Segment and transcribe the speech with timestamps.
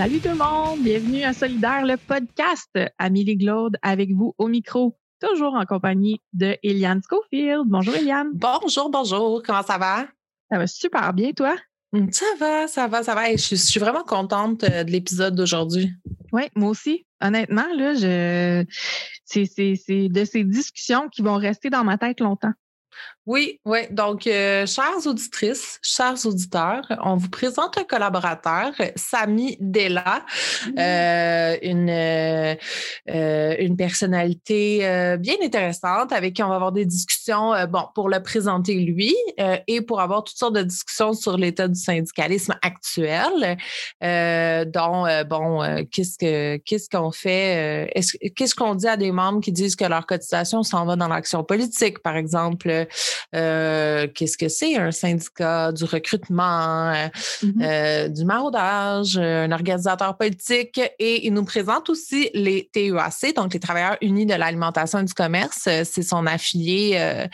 [0.00, 2.70] Salut tout le monde, bienvenue à Solidaire, le podcast.
[2.96, 7.64] Amélie Glaude avec vous au micro, toujours en compagnie de Eliane Schofield.
[7.66, 8.30] Bonjour Eliane.
[8.32, 10.06] Bonjour, bonjour, comment ça va?
[10.50, 11.54] Ça va super bien, toi?
[11.92, 13.30] Hum, ça va, ça va, ça va.
[13.32, 15.92] Je, suis vraiment contente euh, de l'épisode d'aujourd'hui.
[16.32, 17.04] Oui, moi aussi.
[17.20, 18.64] Honnêtement, là, je
[19.26, 22.54] c'est de ces discussions qui vont rester dans ma tête longtemps.
[23.30, 23.78] Oui, oui.
[23.92, 30.24] Donc, euh, chères auditrices, chers auditeurs, on vous présente un collaborateur, Samy Della,
[30.66, 30.70] mmh.
[30.76, 34.78] euh, une, euh, une personnalité
[35.20, 39.14] bien intéressante avec qui on va avoir des discussions, bon, pour le présenter lui
[39.68, 43.56] et pour avoir toutes sortes de discussions sur l'état du syndicalisme actuel,
[44.00, 47.92] dont, bon, qu'est-ce que qu'est-ce qu'on fait,
[48.34, 51.44] qu'est-ce qu'on dit à des membres qui disent que leur cotisation s'en va dans l'action
[51.44, 52.88] politique, par exemple?
[53.34, 57.08] Euh, qu'est-ce que c'est un syndicat, du recrutement, euh,
[57.42, 57.62] mm-hmm.
[57.62, 60.80] euh, du maraudage, un organisateur politique?
[60.98, 65.14] Et il nous présente aussi les TEAC, donc les Travailleurs unis de l'alimentation et du
[65.14, 65.68] commerce.
[65.84, 67.26] C'est son affilié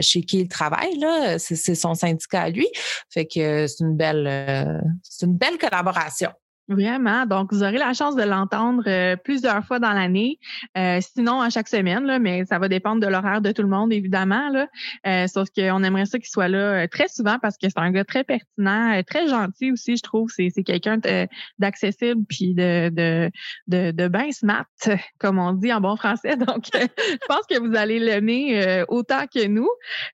[0.00, 1.38] chez qui il travaille, là.
[1.38, 2.68] C'est son syndicat à lui.
[3.10, 6.30] Fait que c'est une belle, c'est une belle collaboration.
[6.68, 7.26] Vraiment.
[7.26, 10.38] Donc, vous aurez la chance de l'entendre euh, plusieurs fois dans l'année,
[10.78, 13.68] euh, sinon à chaque semaine, là, mais ça va dépendre de l'horaire de tout le
[13.68, 14.48] monde, évidemment.
[14.48, 14.68] Là.
[15.06, 18.04] Euh, sauf qu'on aimerait ça qu'il soit là très souvent parce que c'est un gars
[18.04, 20.30] très pertinent, très gentil aussi, je trouve.
[20.30, 20.98] C'est, quelqu'un
[21.58, 23.30] d'accessible puis de, de,
[23.66, 24.66] de, de bien smart,
[25.18, 26.36] comme on dit en bon français.
[26.46, 29.68] Donc, je pense que vous allez l'aimer autant que nous.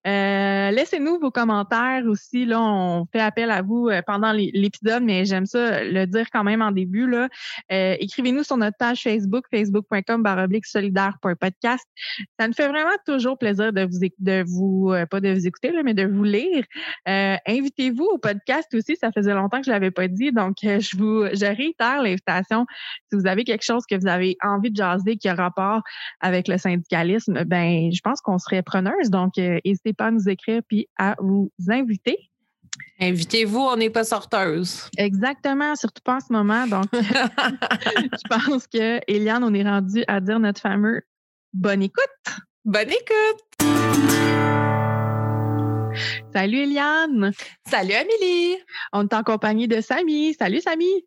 [0.05, 2.47] laissez-nous vos commentaires aussi.
[2.47, 6.63] Là, on fait appel à vous pendant l'épisode, mais j'aime ça le dire quand même
[6.63, 7.07] en début.
[7.07, 7.29] Là.
[7.73, 10.67] Euh, écrivez-nous sur notre page Facebook, facebook.com baroblique.
[10.67, 15.73] Ça nous fait vraiment toujours plaisir de vous, de vous euh, pas de vous écouter,
[15.73, 16.65] là, mais de vous lire.
[17.09, 18.97] Euh, invitez-vous au podcast aussi.
[18.97, 20.33] Ça faisait longtemps que je l'avais pas dit.
[20.33, 22.67] Donc, je vous réitère l'invitation.
[23.11, 25.83] Si vous avez quelque chose que vous avez envie de jaser qui a rapport
[26.21, 29.11] avec le syndicalisme, ben je pense qu'on serait preneuse.
[29.11, 32.31] Donc, n'hésitez pas à nous écrire puis à vous inviter.
[33.01, 34.89] Invitez-vous, on n'est pas sorteuse.
[34.97, 36.67] Exactement, surtout pas en ce moment.
[36.67, 41.03] Donc, je pense que Eliane, on est rendu à dire notre fameux
[41.53, 42.05] bonne écoute.
[42.65, 43.69] Bonne écoute.
[46.33, 47.33] Salut Eliane.
[47.67, 48.57] Salut Amélie.
[48.93, 50.35] On est en compagnie de Samy.
[50.35, 51.07] Salut Samy.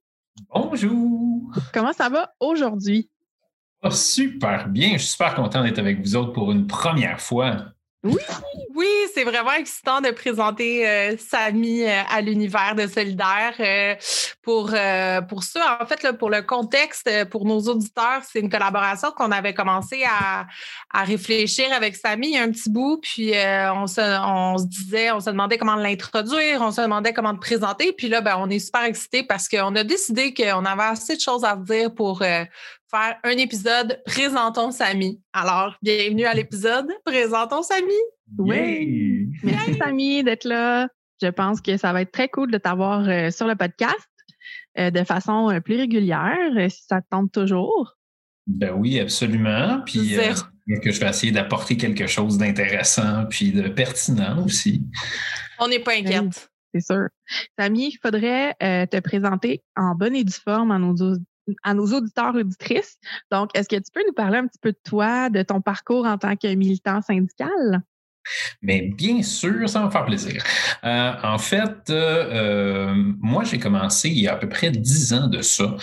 [0.49, 1.51] Bonjour.
[1.73, 3.09] Comment ça va aujourd'hui?
[3.83, 4.93] Oh, super bien.
[4.93, 7.65] Je suis super content d'être avec vous autres pour une première fois.
[8.03, 8.17] Oui,
[8.73, 13.53] oui, c'est vraiment excitant de présenter euh, Samy euh, à l'univers de Solidaire.
[13.59, 13.95] Euh,
[14.41, 14.73] pour,
[15.29, 19.31] pour ça, en fait, là, pour le contexte, pour nos auditeurs, c'est une collaboration qu'on
[19.31, 20.47] avait commencé à,
[20.91, 25.29] à, réfléchir avec Samy un petit bout, puis on, se, on se disait, on se
[25.29, 28.83] demandait comment l'introduire, on se demandait comment le présenter, puis là, ben, on est super
[28.83, 32.23] excités parce qu'on a décidé qu'on avait assez de choses à dire pour,
[32.91, 35.21] faire un épisode Présentons Samy.
[35.31, 37.93] Alors, bienvenue à l'épisode Présentons Samy.
[38.37, 39.29] Oui.
[39.43, 40.89] Merci Samy d'être là.
[41.21, 44.09] Je pense que ça va être très cool de t'avoir euh, sur le podcast
[44.77, 46.35] euh, de façon euh, plus régulière,
[46.69, 47.95] si ça te tente toujours.
[48.45, 49.81] Ben oui, absolument.
[49.85, 50.17] Puis
[50.83, 54.83] que je vais essayer d'apporter quelque chose d'intéressant puis de pertinent aussi.
[55.59, 56.49] On n'est pas inquiète.
[56.73, 57.07] c'est sûr.
[57.57, 61.15] Samy, il faudrait te présenter en bonne et due forme à nos,
[61.63, 62.97] à nos auditeurs auditrices.
[63.31, 66.05] Donc, est-ce que tu peux nous parler un petit peu de toi, de ton parcours
[66.05, 67.83] en tant que militant syndical?
[68.61, 70.43] Mais bien sûr, ça va me faire plaisir.
[70.83, 71.93] Euh, en fait, euh,
[72.31, 75.75] euh, moi, j'ai commencé il y a à peu près dix ans de ça.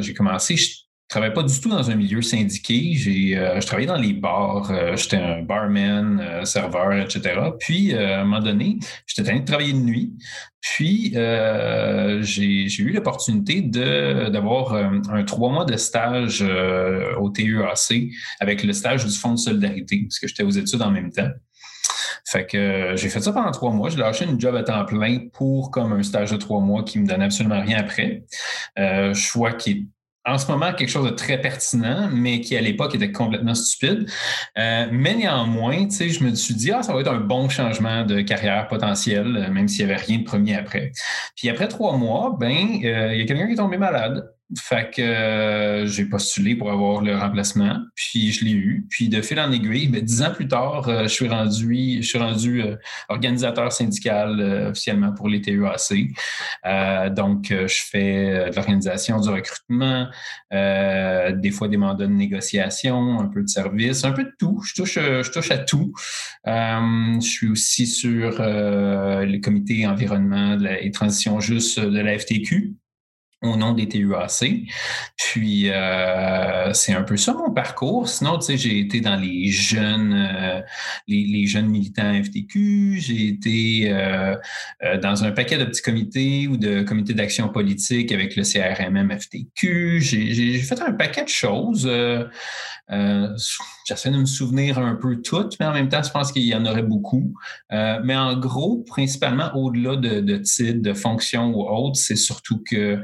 [0.00, 0.81] j'ai commencé, je
[1.12, 2.94] travaillais pas du tout dans un milieu syndiqué.
[2.94, 4.70] J'ai, euh, je travaillais dans les bars.
[4.70, 7.38] Euh, j'étais un barman, euh, serveur, etc.
[7.60, 10.14] Puis, à un moment donné, j'étais train de travailler de nuit.
[10.62, 18.62] Puis, j'ai, j'ai eu l'opportunité de, d'avoir un trois mois de stage au TEAC avec
[18.62, 21.30] le stage du Fonds de solidarité, parce que j'étais aux études en même temps.
[22.24, 23.90] Fait que j'ai fait ça pendant trois mois.
[23.90, 26.98] J'ai lâché une job à temps plein pour comme un stage de trois mois qui
[27.00, 28.24] me donnait absolument rien après.
[28.78, 29.86] Euh, choix qui est
[30.24, 34.08] en ce moment quelque chose de très pertinent, mais qui à l'époque était complètement stupide.
[34.58, 38.20] Euh, mais néanmoins, je me suis dit, ah, ça va être un bon changement de
[38.20, 40.92] carrière potentiel, euh, même s'il n'y avait rien de premier après.
[41.36, 44.32] Puis après trois mois, ben, euh, il y a quelqu'un qui est tombé malade.
[44.58, 48.86] Fait que euh, j'ai postulé pour avoir le remplacement, puis je l'ai eu.
[48.90, 52.06] Puis de fil en aiguille, ben, dix ans plus tard, euh, je suis rendu, je
[52.06, 52.76] suis rendu euh,
[53.08, 56.12] organisateur syndical officiellement pour les TEAC.
[57.14, 60.08] donc, je fais de l'organisation du recrutement,
[60.50, 64.60] des fois des mandats de négociation, un peu de service, un peu de tout.
[64.64, 65.92] Je touche, je touche à tout.
[66.46, 72.74] je suis aussi sur le comité environnement et transition juste de la FTQ.
[73.42, 74.62] Au nom des TUAC.
[75.16, 78.08] Puis, euh, c'est un peu ça mon parcours.
[78.08, 80.60] Sinon, tu sais, j'ai été dans les jeunes, euh,
[81.08, 82.98] les, jeunes militants FTQ.
[83.00, 84.36] J'ai été euh,
[85.02, 90.00] dans un paquet de petits comités ou de comités d'action politique avec le CRMM FTQ.
[90.00, 91.90] J'ai fait un paquet de choses.
[93.86, 96.54] J'essaie de me souvenir un peu toutes, mais en même temps, je pense qu'il y
[96.54, 97.34] en aurait beaucoup.
[97.70, 103.02] mais en gros, principalement, au-delà de, titres, de fonctions ou autres, c'est surtout que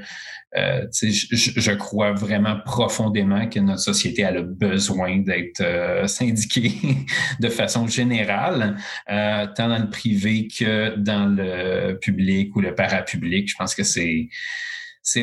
[0.56, 6.72] euh, je, crois vraiment profondément que notre société a le besoin d'être euh, syndiquée
[7.40, 8.76] de façon générale,
[9.10, 13.50] euh, tant dans le privé que dans le public ou le parapublic.
[13.50, 14.28] Je pense que c'est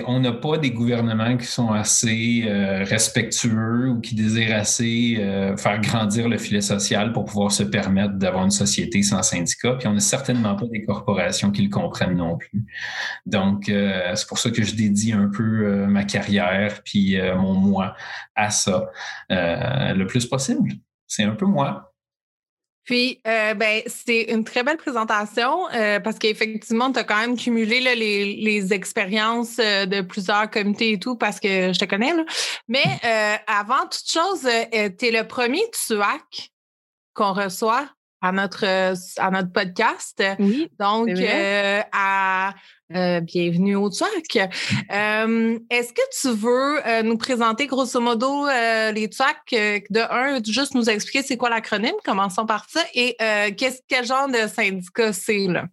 [0.06, 5.56] on n'a pas des gouvernements qui sont assez euh, respectueux ou qui désirent assez euh,
[5.58, 9.74] faire grandir le filet social pour pouvoir se permettre d'avoir une société sans syndicat.
[9.74, 12.66] Puis on n'a certainement pas des corporations qui le comprennent non plus.
[13.26, 17.96] Donc, euh, c'est pour ça que je dédie un peu ma carrière puis mon moi
[18.36, 18.90] à ça
[19.30, 20.72] le plus possible.
[21.08, 21.95] C'est un peu moi.
[22.86, 27.36] Puis, euh, ben, c'est une très belle présentation euh, parce qu'effectivement, tu as quand même
[27.36, 32.14] cumulé les, les, expériences euh, de plusieurs comités et tout parce que je te connais.
[32.14, 32.24] Là.
[32.68, 32.84] Mais
[33.48, 36.52] avant toute chose, tu es le premier TUAC
[37.14, 37.88] qu'on reçoit
[38.22, 40.24] à notre, à notre podcast.
[40.40, 41.10] Oui, Donc,
[41.92, 42.54] à
[42.94, 44.50] euh, bienvenue au TUAC.
[44.92, 48.46] Euh, est-ce que tu veux euh, nous présenter grosso modo
[48.94, 49.84] les TUAC?
[49.90, 53.16] de un, juste nous expliquer c'est quoi l'acronyme, commençons par ça, et
[53.58, 55.66] qu'est-ce, quel genre de syndicat c'est là?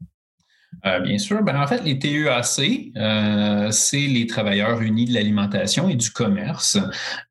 [0.85, 1.43] Euh, bien sûr.
[1.43, 6.77] Ben, en fait, les TEAC, euh, c'est les travailleurs unis de l'alimentation et du commerce.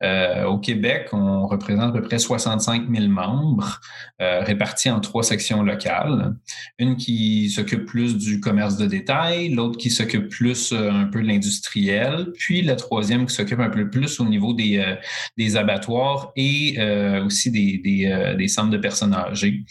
[0.04, 3.82] Euh, au Québec, on représente à peu près 65 000 membres
[4.20, 6.36] répartis en trois sections locales.
[6.78, 11.28] Une qui s'occupe plus du commerce de détail, l'autre qui s'occupe plus un peu de
[11.28, 14.96] l'industriel, puis la troisième qui s'occupe un peu plus au niveau des,
[15.38, 16.78] des abattoirs et
[17.26, 19.64] aussi des, des, des, centres de personnes âgées.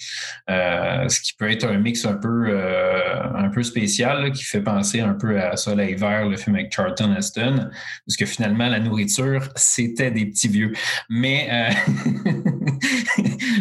[0.48, 5.14] ce qui peut être un mix un peu, un peu spécial qui fait penser un
[5.14, 7.70] peu à Soleil Vert, le film avec Charlton Heston,
[8.06, 10.72] parce que finalement, la nourriture, c'était des petits vieux.
[11.08, 11.48] Mais.
[11.50, 11.70] Euh,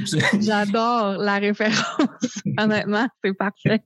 [0.40, 2.42] J'adore la référence.
[2.58, 3.82] Honnêtement, c'est parfait.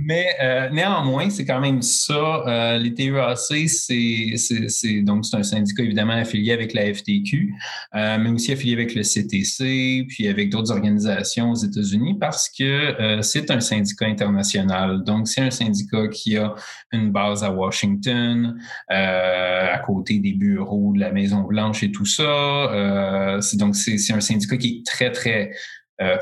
[0.00, 2.42] Mais euh, néanmoins, c'est quand même ça.
[2.46, 7.54] Euh, TEAC, c'est donc c'est un syndicat évidemment affilié avec la FTQ,
[7.94, 13.20] euh, mais aussi affilié avec le CTC, puis avec d'autres organisations aux États-Unis parce que
[13.22, 15.04] c'est un syndicat international.
[15.04, 16.54] Donc, c'est un syndicat qui a
[16.92, 18.58] une base à Washington,
[18.88, 23.38] à côté des bureaux de la Maison Blanche et tout ça.
[23.54, 25.54] donc, c'est un syndicat qui est très, très euh,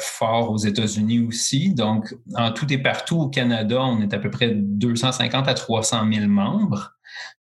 [0.01, 1.73] fort aux États-Unis aussi.
[1.73, 6.07] Donc, en tout et partout au Canada, on est à peu près 250 à 300
[6.13, 6.93] 000 membres,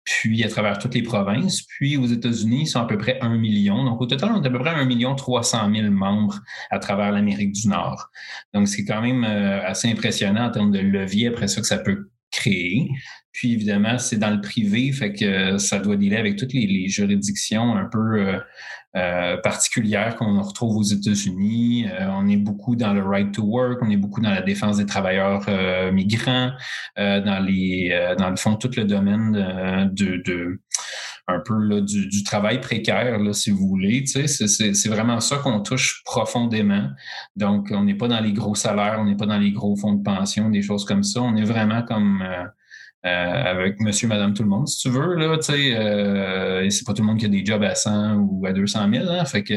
[0.04, 1.62] puis à travers toutes les provinces.
[1.62, 3.84] Puis aux États-Unis, ils sont à peu près 1 million.
[3.84, 6.40] Donc, au total, on est à peu près 1 million 300 000 membres
[6.70, 8.10] à travers l'Amérique du Nord.
[8.54, 11.78] Donc, c'est quand même euh, assez impressionnant en termes de levier après ça que ça
[11.78, 12.88] peut créer.
[13.32, 17.76] Puis évidemment, c'est dans le privé, fait que ça doit dealer avec toutes les, juridictions
[17.76, 18.38] un peu euh,
[18.96, 21.86] euh, particulières qu'on retrouve aux États-Unis.
[21.86, 24.78] Euh, on est beaucoup dans le right to work, on est beaucoup dans la défense
[24.78, 25.46] des travailleurs
[25.92, 26.50] migrants,
[26.96, 29.32] dans les, dans le fond, tout le domaine
[29.92, 30.60] de, de
[31.28, 34.04] un peu là, du, travail précaire, là, si vous voulez.
[34.04, 36.88] Tu sais, c'est vraiment ça qu'on touche profondément.
[37.34, 39.94] Donc, on n'est pas dans les gros salaires, on n'est pas dans les gros fonds
[39.94, 41.20] de pension, des choses comme ça.
[41.20, 42.44] On est vraiment comme euh,
[43.06, 45.14] avec monsieur, madame, tout le monde, si tu veux.
[45.14, 48.46] Là, sais, euh, c'est pas tout le monde qui a des jobs à 100 ou
[48.46, 49.08] à 200 000.
[49.08, 49.54] Hein, fait que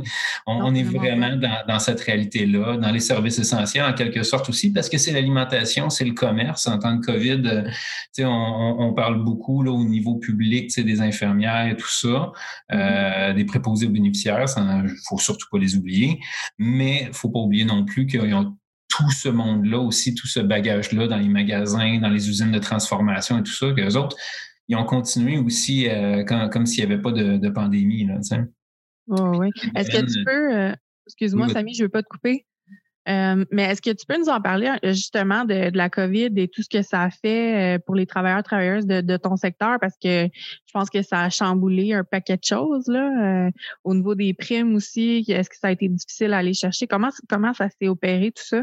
[0.46, 4.88] on, est vraiment dans, cette réalité-là, dans les services essentiels en quelque sorte aussi, parce
[4.88, 6.66] que c'est l'alimentation, c'est le commerce.
[6.66, 7.68] En temps de COVID, euh,
[8.12, 12.32] sais, on, parle beaucoup là, au niveau public, des infirmières et tout ça,
[12.70, 13.34] mm-hmm.
[13.34, 16.20] des préposés aux bénéficiaires, il faut surtout pas les oublier.
[16.58, 18.56] Mais il faut pas oublier non plus qu'ils ont
[18.92, 23.38] tout ce monde-là aussi, tout ce bagage-là dans les magasins, dans les usines de transformation
[23.38, 24.16] et tout ça, qu'eux autres,
[24.68, 28.06] ils ont continué aussi euh, comme s'il n'y avait pas de, pandémie.
[28.06, 28.20] Là,
[29.08, 29.48] oui.
[29.74, 30.72] Est-ce que tu peux, euh,
[31.06, 32.44] excuse-moi, Samy, je ne veux pas te couper,
[33.08, 36.62] euh, mais est-ce que tu peux nous en parler justement de, la COVID et tout
[36.62, 39.78] ce que ça a fait pour les travailleurs, travailleuses de, ton secteur?
[39.80, 43.50] Parce que je pense que ça a chamboulé un paquet de choses là,
[43.84, 45.24] au niveau des primes aussi.
[45.28, 46.86] Est-ce que ça a été difficile à aller chercher?
[46.86, 48.62] Comment, comment ça s'est opéré tout ça?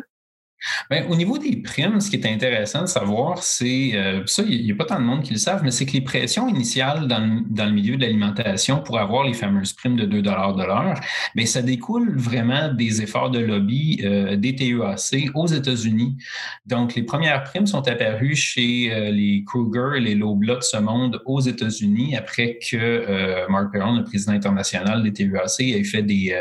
[0.90, 4.66] Bien, au niveau des primes, ce qui est intéressant de savoir, c'est, euh, ça, il
[4.66, 7.08] n'y a pas tant de monde qui le savent, mais c'est que les pressions initiales
[7.08, 10.30] dans le, dans le milieu de l'alimentation pour avoir les fameuses primes de 2 de
[10.30, 10.96] l'heure,
[11.36, 16.18] bien, ça découle vraiment des efforts de lobby euh, des TEAC aux États-Unis.
[16.66, 20.78] Donc, les premières primes sont apparues chez euh, les Kruger et les Loblaw de ce
[20.78, 26.36] monde aux États-Unis après que Mark Perron, le président international des TEAC, ait fait des,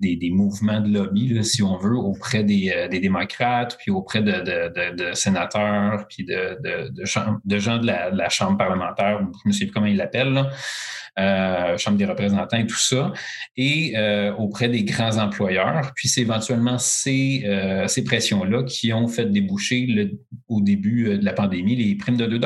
[0.00, 6.06] des, mouvements de lobby, si on veut, auprès des, des démocrates puis auprès de, sénateurs,
[6.08, 7.38] puis de, gens
[7.78, 10.48] de la, Chambre parlementaire, je ne sais plus comment ils l'appellent,
[11.18, 13.12] euh, Chambre des représentants et tout ça,
[13.56, 15.92] et euh, auprès des grands employeurs.
[15.94, 20.12] Puis c'est éventuellement ces, euh, pressions-là qui ont fait déboucher
[20.48, 22.38] au début de la pandémie les primes de 2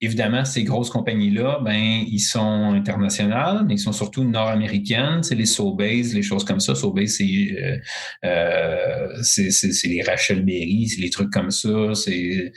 [0.00, 5.24] Évidemment, ces grosses compagnies-là, ben, ils sont internationales, mais ils sont surtout nord-américaines.
[5.24, 6.76] C'est les Sobeys, les choses comme ça.
[6.76, 7.76] Sobeys, c'est euh,
[8.24, 9.08] euh
[9.84, 11.94] les Rachel Berry, c'est les trucs comme ça.
[11.94, 12.52] C'est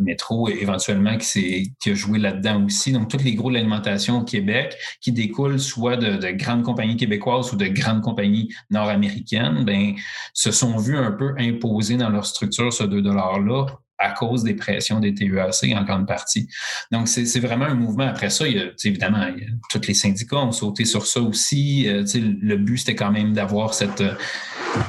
[0.00, 2.90] Métro, éventuellement, qui, qui a joué là-dedans aussi.
[2.92, 6.96] Donc, tous les gros de l'alimentation au Québec qui découlent soit de, de, grandes compagnies
[6.96, 9.94] québécoises ou de grandes compagnies nord-américaines, ben,
[10.32, 13.66] se sont vus un peu imposer dans leur structure ce 2 $-là
[13.98, 16.48] à cause des pressions des TEAC en grande partie.
[16.92, 18.06] Donc, c'est vraiment un mouvement.
[18.06, 19.26] Après ça, il y a, évidemment,
[19.70, 21.88] tous les syndicats ont sauté sur ça aussi.
[21.88, 24.02] Euh, le but, c'était quand même d'avoir cette,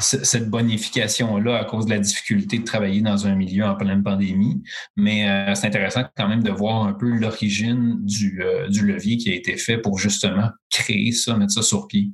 [0.02, 4.62] cette bonification-là à cause de la difficulté de travailler dans un milieu en pleine pandémie.
[4.96, 9.18] Mais euh, c'est intéressant quand même de voir un peu l'origine du, euh, du levier
[9.18, 12.12] qui a été fait pour justement créer ça, mettre ça sur pied.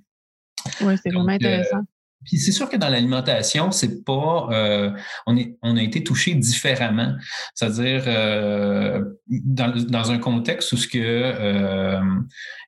[0.82, 1.82] Oui, c'est vraiment intéressant.
[2.26, 4.92] Puis c'est sûr que dans l'alimentation, c'est pas, euh,
[5.26, 7.14] on, est, on a été touché différemment.
[7.54, 12.02] C'est-à-dire euh, dans, dans, un contexte où ce que euh,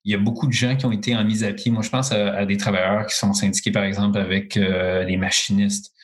[0.04, 1.72] il y a beaucoup de gens qui ont été en mise à pied.
[1.72, 5.95] Moi, je pense à, à des travailleurs qui sont syndiqués, par exemple, avec les machinistes.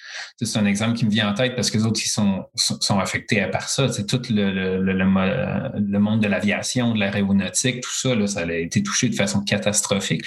[0.41, 2.99] C'est un exemple qui me vient en tête parce que les autres, ils sont, sont
[2.99, 3.89] affectés à part ça.
[3.89, 8.41] C'est tout le, le, le, le, monde de l'aviation, de l'aéronautique, tout ça, là, ça
[8.41, 10.25] a été touché de façon catastrophique.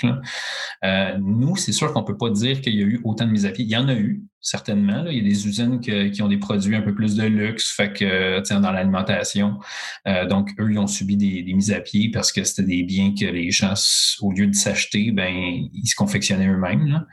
[0.85, 3.31] Euh, nous, c'est sûr qu'on ne peut pas dire qu'il y a eu autant de
[3.31, 3.65] mises à pied.
[3.65, 5.07] Il y en a eu, certainement.
[5.09, 7.93] Il y a des usines qui ont des produits un peu plus de luxe, fait
[7.93, 9.59] que dans l'alimentation.
[10.07, 13.15] Euh, donc, eux, ils ont subi des, mises à pied parce que c'était des biens
[13.19, 13.75] que les gens,
[14.21, 17.07] au lieu de s'acheter, ben, ils se confectionnaient eux-mêmes.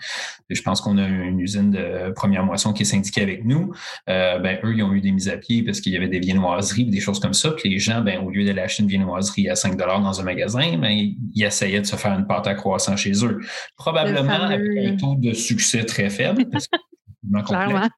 [0.50, 3.74] Je pense qu'on a une usine de première moisson qui est syndiquée avec nous.
[4.10, 6.20] Euh, ben, eux, ils ont eu des mises à pied parce qu'il y avait des
[6.20, 7.52] viennoiseries, des choses comme ça.
[7.52, 10.78] Puis les gens, ben, au lieu d'aller acheter une viennoiserie à 5 dans un magasin,
[10.78, 13.40] ben, ils essayaient de se faire une pâte à croissant chez eux.
[13.78, 16.46] Probablement avec un taux de succès très faible.
[16.52, 16.78] Parce que
[17.46, 17.90] Clairement.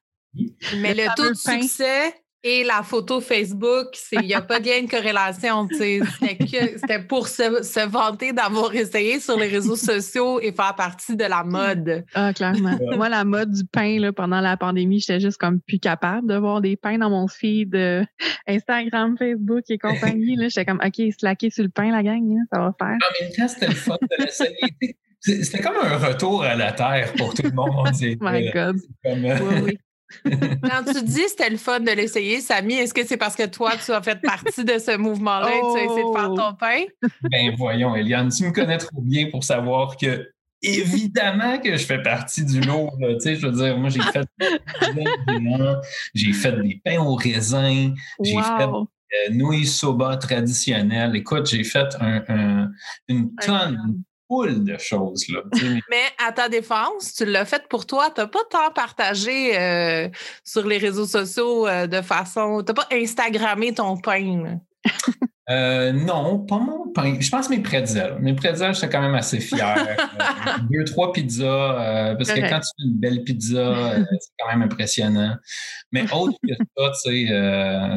[0.78, 2.14] Mais le, taux de succès
[2.46, 5.66] et la photo Facebook, il n'y a pas bien une corrélation.
[5.70, 11.42] C'était pour se, vanter d'avoir essayé sur les réseaux sociaux et faire partie de la
[11.42, 12.04] mode.
[12.12, 12.78] Ah, clairement.
[12.96, 16.36] Moi, la mode du pain là, pendant la pandémie, j'étais juste comme plus capable de
[16.36, 18.04] voir des pains dans mon feed euh,
[18.46, 20.36] Instagram, Facebook et compagnie.
[20.38, 22.98] J'étais comme OK, slacker sur le pain, la gang, hein, ça va faire.
[22.98, 24.98] En même temps, c'était le fun de l'essayer.
[25.24, 27.88] C'était comme un retour à la Terre pour tout le monde.
[27.88, 28.76] oh my God.
[29.06, 29.70] Euh,
[30.62, 33.72] Quand tu dis c'était le fun de l'essayer, Samy, est-ce que c'est parce que toi,
[33.82, 36.56] tu as fait partie de ce mouvement-là et tu as essayé de faire ton oh!
[36.60, 36.84] pain?
[37.22, 40.28] Ben voyons, Eliane, tu me connais trop bien pour savoir que
[40.62, 42.90] évidemment que je fais partie du lot.
[42.98, 44.28] Tu sais, je veux dire, moi, j'ai fait
[46.14, 51.16] j'ai fait des pains au raisin, j'ai fait euh, nouilles soba traditionnelles.
[51.16, 52.70] Écoute, j'ai fait un,
[53.08, 54.02] une tonne,
[54.42, 55.26] de choses.
[55.28, 55.40] Là,
[55.90, 58.10] mais à ta défense, tu l'as fait pour toi.
[58.14, 60.08] Tu n'as pas tant partagé euh,
[60.44, 62.62] sur les réseaux sociaux euh, de façon.
[62.64, 64.58] Tu n'as pas Instagrammé ton pain.
[65.50, 67.18] Euh, non, pas mon pain.
[67.20, 68.16] Je pense mes pretzels.
[68.18, 69.76] Mes pretzels, j'étais quand même assez fier.
[70.70, 75.36] deux, trois pizzas, parce que quand tu fais une belle pizza, c'est quand même impressionnant.
[75.92, 76.92] Mais autre que ça,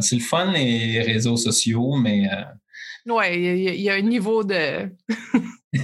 [0.01, 2.29] c'est le fun, les réseaux sociaux, mais.
[3.09, 4.89] Oui, il y, a un niveau de.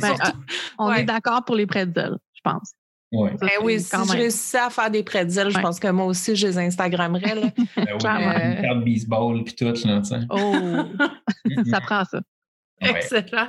[0.02, 0.16] Ben,
[0.78, 2.74] on est d'accord pour les pretzels, je pense.
[3.14, 3.32] Ouais.
[3.40, 6.48] Ben oui, si je réussis à faire des pretzels, je pense que moi aussi, je
[6.48, 7.36] les Instagrammerais.
[7.36, 7.52] Là.
[7.76, 9.66] ben oui, une carte baseball puis tout.
[9.66, 10.02] Là,
[10.32, 10.84] oh,
[11.70, 12.22] ça prend ça.
[12.84, 13.48] Excellent.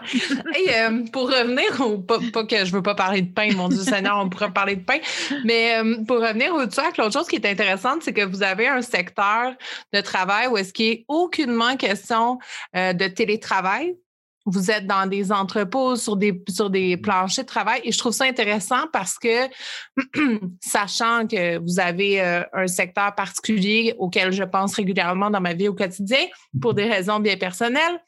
[0.68, 1.98] Euh, pour revenir au.
[1.98, 4.76] Pas, que je ne veux pas parler de pain, mon Dieu Seigneur, on pourrait parler
[4.76, 4.98] de pain.
[5.44, 8.68] Mais euh, pour revenir au truc, l'autre chose qui est intéressante, c'est que vous avez
[8.68, 9.54] un secteur
[9.92, 12.38] de travail où est-ce qu'il n'est aucunement question
[12.76, 13.96] euh, de télétravail
[14.46, 17.80] vous êtes dans des entrepôts sur des, sur des planchers de travail.
[17.82, 19.48] Et je trouve ça intéressant parce que,
[20.60, 25.72] sachant que vous avez un secteur particulier auquel je pense régulièrement dans ma vie au
[25.72, 26.26] quotidien
[26.60, 28.02] pour des raisons bien personnelles,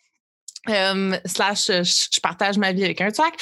[0.69, 3.35] Euh, slash, je, partage ma vie avec un track.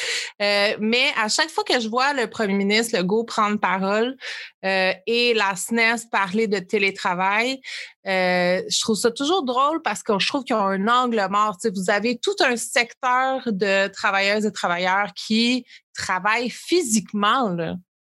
[0.42, 4.16] Euh, mais à chaque fois que je vois le premier ministre Legault prendre parole
[4.64, 7.60] euh, et la SNES parler de télétravail,
[8.04, 11.56] je trouve ça toujours drôle parce que je trouve qu'ils ont un angle mort.
[11.74, 15.64] vous avez tout un secteur de travailleuses et travailleurs qui
[15.96, 17.48] travaillent physiquement.
[17.48, 17.76] Là.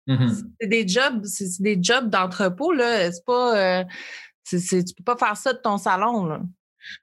[0.08, 0.42] Mm-hmm.
[0.60, 2.72] C'est des jobs, c'est des jobs d'entrepôt.
[2.72, 3.10] Là.
[3.12, 3.84] C'est pas,
[4.44, 6.26] c'est, tu peux pas faire ça de ton salon.
[6.26, 6.40] Là.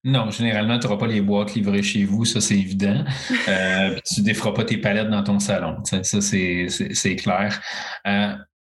[0.03, 3.03] Non, généralement, tu n'auras pas les boîtes livrées chez vous, ça c'est évident.
[3.47, 5.77] Euh, tu ne déferas pas tes palettes dans ton salon.
[5.83, 7.59] Ça, c'est clair.
[8.07, 8.35] Euh,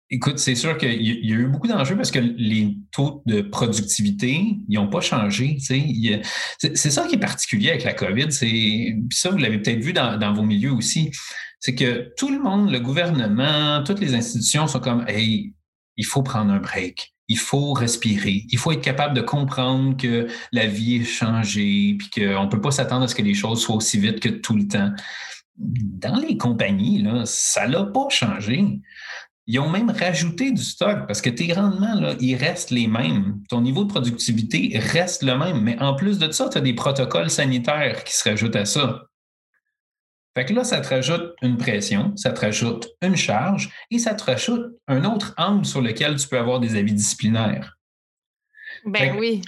[0.10, 4.58] écoute, c'est sûr qu'il y, a eu beaucoup d'enjeux parce que les taux de productivité,
[4.68, 5.58] ils n'ont pas changé.
[5.60, 8.32] C'est ça qui est particulier avec la COVID.
[8.32, 11.12] Ça, vous l'avez peut-être vu dans, dans, vos milieux aussi.
[11.60, 15.54] C'est que tout le monde, le gouvernement, toutes les institutions sont comme Hey,
[15.98, 18.46] il faut prendre un break il faut respirer.
[18.50, 22.62] Il faut être capable de comprendre que la vie est changée, puis qu'on ne peut
[22.62, 24.92] pas s'attendre à ce que les choses soient aussi vite que tout le temps.
[25.58, 28.64] Dans les compagnies, là, ça l'a pas changé.
[29.48, 33.42] Ils ont même rajouté du stock parce que tes rendements, là, ils restent les mêmes.
[33.48, 35.62] Ton niveau de productivité reste le même.
[35.62, 39.04] Mais en plus de ça, tu as des protocoles sanitaires qui se rajoutent à ça.
[40.38, 44.14] Fait que là, ça te rajoute une pression, ça te rajoute une charge et ça
[44.16, 47.75] te rajoute un autre angle sur lequel tu peux avoir des avis disciplinaires.
[48.86, 49.42] Ben oui.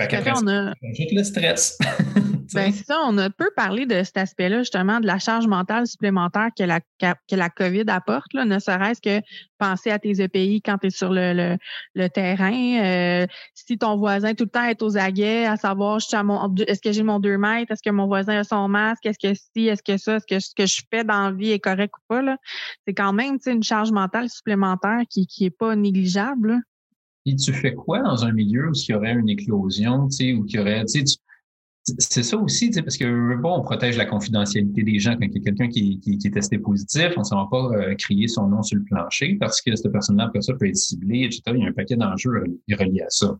[0.00, 0.74] Fait qu'après, on a...
[0.82, 1.78] rajoute le stress.
[2.54, 5.86] ben, c'est ça, on a peu parlé de cet aspect-là, justement, de la charge mentale
[5.86, 9.24] supplémentaire que la, que la COVID apporte, là, ne serait-ce que
[9.58, 11.56] penser à tes EPI quand tu es sur le,
[11.94, 12.82] le, terrain.
[12.82, 17.02] Euh, si ton voisin tout le temps est aux aguets, à savoir est-ce que j'ai
[17.02, 19.96] mon 2 mètres, est-ce que mon voisin a son masque, est-ce que si, est-ce que
[19.98, 22.36] ça, est-ce que ce que je fais dans la vie est correct ou pas,
[22.86, 26.60] c'est quand même une charge mentale supplémentaire qui n'est est pas négligeable.
[27.26, 30.32] Et tu fais quoi dans un milieu où il y aurait une éclosion, tu sais,
[30.32, 31.18] où il y aurait, tu sais,
[31.98, 35.12] c'est ça aussi, parce que bon, on protège la confidentialité des gens.
[35.12, 38.28] Quand il y a quelqu'un qui, est testé positif, on ne va pas euh, crier
[38.28, 41.42] son nom sur le plancher parce que cette personne-là, après ça, peut être ciblée, etc.
[41.48, 43.36] Il y a un paquet d'enjeux reliés à ça.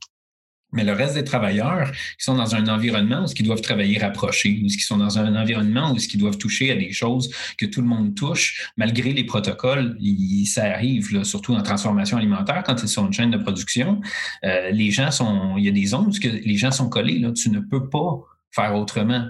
[0.72, 4.60] Mais le reste des travailleurs qui sont dans un environnement où ils doivent travailler rapprochés,
[4.64, 7.80] ou qui sont dans un environnement où ils doivent toucher à des choses que tout
[7.80, 9.98] le monde touche, malgré les protocoles,
[10.46, 14.00] ça arrive, là, surtout en transformation alimentaire, quand ils sont une chaîne de production,
[14.44, 17.32] euh, les gens sont, il y a des zones où les gens sont collés, là,
[17.32, 19.26] tu ne peux pas faire autrement.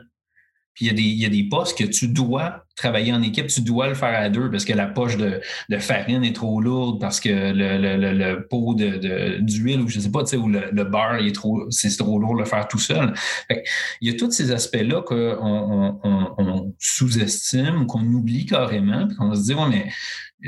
[0.75, 3.23] Puis il y, a des, il y a des postes que tu dois travailler en
[3.23, 6.35] équipe, tu dois le faire à deux parce que la poche de, de farine est
[6.35, 10.31] trop lourde, parce que le, le, le, pot d'huile de, ou je sais pas, tu
[10.31, 13.13] sais, ou le, le beurre est trop, c'est trop lourd de le faire tout seul.
[14.01, 19.17] il y a tous ces aspects-là qu'on on, on, on sous-estime, qu'on oublie carrément, puis
[19.17, 19.87] qu'on se dit, ouais, mais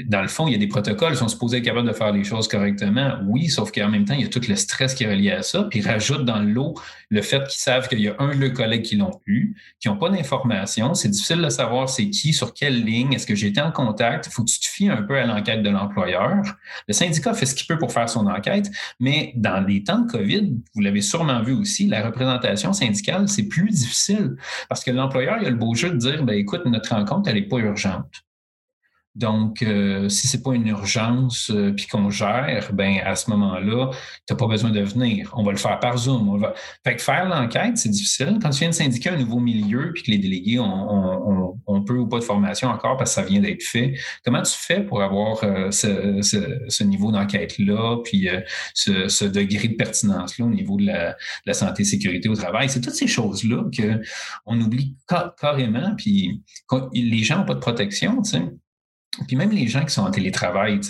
[0.07, 2.13] dans le fond, il y a des protocoles, ils sont supposés être capables de faire
[2.13, 3.19] les choses correctement.
[3.27, 5.43] Oui, sauf qu'en même temps, il y a tout le stress qui est relié à
[5.43, 5.65] ça.
[5.65, 6.75] Puis ils rajoutent dans l'eau
[7.11, 9.89] le fait qu'ils savent qu'il y a un de leurs collègues qui l'ont eu, qui
[9.89, 10.95] n'ont pas d'informations.
[10.95, 14.27] C'est difficile de savoir c'est qui, sur quelle ligne, est-ce que j'ai été en contact.
[14.27, 16.43] Il faut que tu te fies un peu à l'enquête de l'employeur.
[16.89, 20.11] Le syndicat fait ce qu'il peut pour faire son enquête, mais dans les temps de
[20.11, 24.37] COVID, vous l'avez sûrement vu aussi, la représentation syndicale, c'est plus difficile
[24.69, 27.49] parce que l'employeur, a le beau jeu de dire, ben, écoute, notre rencontre, elle n'est
[27.49, 28.25] pas urgente.
[29.15, 33.91] Donc, euh, si c'est pas une urgence euh, puis qu'on gère, ben à ce moment-là,
[34.27, 35.33] tu n'as pas besoin de venir.
[35.37, 36.31] On va le faire par Zoom.
[36.31, 36.41] On.
[36.85, 38.39] Fait que faire l'enquête, c'est difficile.
[38.41, 41.99] Quand tu viens de syndiquer un nouveau milieu puis que les délégués ont, on, peut
[41.99, 43.95] ou pas de formation encore parce que ça vient d'être fait,
[44.25, 48.41] comment tu fais pour avoir euh, ce, ce, niveau d'enquête-là puis euh,
[48.75, 52.69] ce, ce, degré de pertinence-là au niveau de la, la santé sécurité au travail?
[52.69, 54.97] C'est toutes ces choses-là qu'on oublie
[55.39, 56.43] carrément puis
[56.95, 58.43] les gens n'ont pas de protection, tu sais.
[59.27, 60.81] Puis même les gens qui sont en télétravail,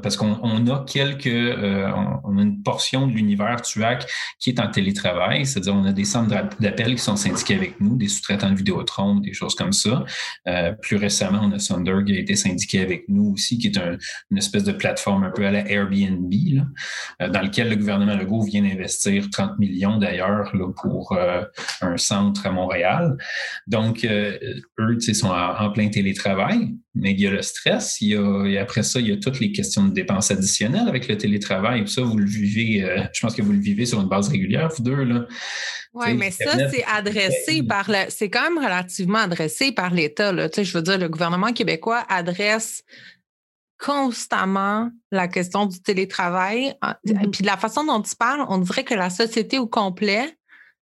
[0.00, 1.90] parce qu'on a quelques, euh,
[2.22, 4.06] on a une portion de l'univers TUAC
[4.38, 7.96] qui est en télétravail, c'est-à-dire on a des centres d'appel qui sont syndiqués avec nous,
[7.96, 10.04] des sous-traitants de Vidéotron, des choses comme ça.
[10.46, 13.76] Euh, plus récemment, on a Sunder qui a été syndiqué avec nous aussi, qui est
[14.30, 16.32] une espèce de plateforme un peu à la Airbnb,
[17.20, 21.18] euh, dans lequel le gouvernement Legault vient d'investir 30 millions d'ailleurs pour
[21.80, 23.16] un centre à Montréal.
[23.66, 28.00] Donc, eux, sont en, en plein télétravail, mais il y a le stress.
[28.00, 30.88] Il y a, et après ça, il y a toutes les questions de dépenses additionnelles
[30.88, 31.88] avec le télétravail.
[31.88, 34.68] ça, vous le vivez, euh, je pense que vous le vivez sur une base régulière,
[34.76, 35.04] vous deux.
[35.04, 35.26] Là.
[35.94, 38.04] Oui, mais ça, c'est adressé par le.
[38.08, 40.32] C'est quand même relativement adressé par l'État.
[40.48, 42.84] Tu sais, je veux dire, le gouvernement québécois adresse
[43.78, 46.74] constamment la question du télétravail.
[47.06, 47.30] Et mm-hmm.
[47.30, 50.36] puis de la façon dont tu parles, on dirait que la société au complet,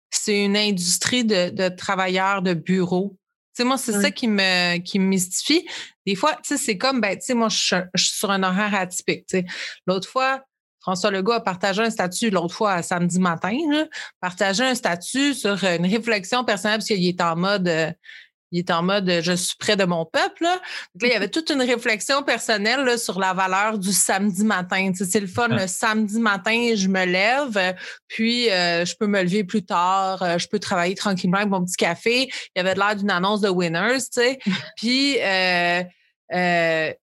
[0.09, 3.17] c'est une industrie de, de travailleurs de bureau
[3.53, 5.67] sais, moi, c'est ça qui me, qui me mystifie.
[6.05, 8.73] Des fois, tu sais, c'est comme, ben, tu sais, moi, je, suis sur un horaire
[8.75, 9.25] atypique.
[9.27, 9.45] Tu sais.
[9.85, 10.43] L'autre fois,
[10.81, 13.55] François Legault a partagé un statut l'autre fois, samedi matin,
[14.19, 17.91] partagé un statut sur une réflexion personnelle parce qu'il est en mode euh,
[18.51, 20.43] il est en mode je suis près de mon peuple.
[20.43, 20.59] Là.
[21.01, 24.91] il y avait toute une réflexion personnelle sur la valeur du samedi matin.
[24.93, 27.75] c'est le fun, le samedi matin, je me lève,
[28.07, 31.63] puis euh, je peux me lever plus tard, euh, je peux travailler tranquillement avec mon
[31.63, 32.29] petit café.
[32.55, 34.39] Il y avait l'air d'une annonce de winners, tu sais.
[34.77, 35.83] puis euh,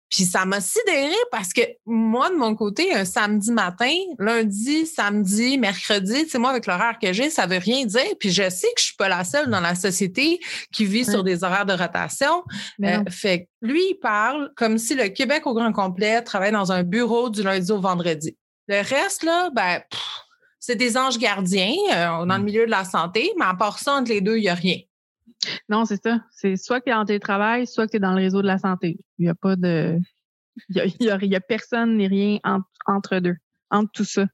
[0.10, 5.58] puis ça m'a sidéré parce que moi, de mon côté, un samedi matin, lundi, samedi,
[5.58, 8.16] mercredi, tu sais, moi, avec l'horaire que j'ai, ça veut rien dire.
[8.20, 10.40] Puis je sais que je suis pas la seule dans la société
[10.72, 12.44] qui vit sur des horaires de rotation.
[12.84, 16.84] Euh, fait lui, il parle comme si le Québec au grand complet travaillait dans un
[16.84, 18.38] bureau du lundi au vendredi.
[18.68, 19.82] Le reste, là, ben,
[20.60, 22.46] c'est des anges gardiens euh, dans le mm.
[22.46, 24.78] milieu de la santé, mais à part ça, entre les deux, il n'y a rien.
[25.70, 26.22] Non, c'est ça.
[26.32, 28.48] C'est soit que tu es en télétravail, soit que tu es dans le réseau de
[28.48, 29.00] la santé.
[29.18, 30.00] Il n'y a pas de.
[30.70, 32.40] Il n'y a, personne ni rien
[32.88, 33.36] entre deux,
[33.70, 34.26] entre tout ça.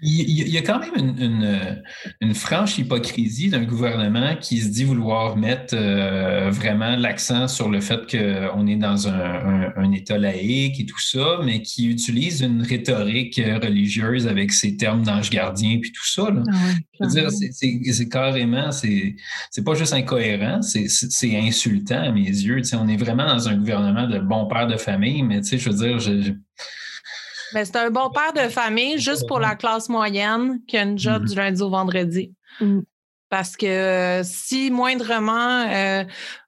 [0.00, 1.82] Il y a quand même une,
[2.20, 7.80] une, franche hypocrisie d'un gouvernement qui se dit vouloir mettre euh, vraiment l'accent sur le
[7.80, 12.62] fait qu'on est dans un, un, État laïque et tout ça, mais qui utilise une
[12.62, 16.28] rhétorique religieuse avec ses termes d'ange gardien puis tout ça.
[16.30, 16.52] Ah
[17.00, 22.62] Je veux dire, c'est carrément, c'est pas juste incohérent, c'est insultant à mes yeux.
[22.74, 25.98] on est vraiment dans un gouvernement de bon père de famille, mais je veux dire,
[25.98, 26.32] je
[27.54, 30.98] mais c'est un bon père de famille juste pour la classe moyenne qui a une
[30.98, 31.28] job mm-hmm.
[31.28, 32.34] du lundi au vendredi.
[32.60, 32.80] Mm.
[33.28, 36.04] Parce que euh, si moindrement euh,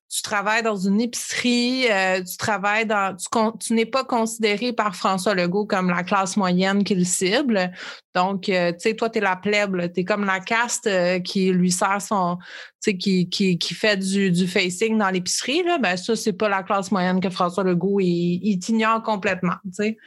[0.09, 3.15] tu travailles dans une épicerie, euh, tu travailles dans.
[3.61, 7.71] Tu, n'es pas considéré par François Legault comme la classe moyenne qu'il cible.
[8.15, 10.91] Donc, tu sais, toi, tu es la plèbe, tu es comme la caste
[11.23, 12.39] qui lui sert son.
[12.83, 15.79] Tu sais, qui, qui, qui, fait du, du facing dans l'épicerie, là.
[15.79, 19.71] Ben, ça, c'est pas la classe moyenne que François Legault, il, il t'ignore complètement, tu
[19.75, 19.99] sais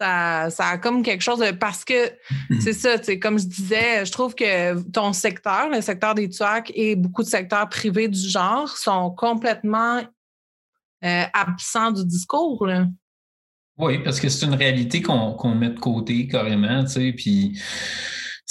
[0.00, 2.10] ça, a comme quelque chose de parce que
[2.60, 6.96] c'est ça, comme je disais, je trouve que ton secteur, le secteur des TUAC et
[6.96, 10.02] beaucoup de secteurs privés du genre sont complètement
[11.04, 12.66] euh, absents du discours.
[13.78, 17.60] Oui, parce que c'est une réalité qu'on met de côté carrément, tu sais, puis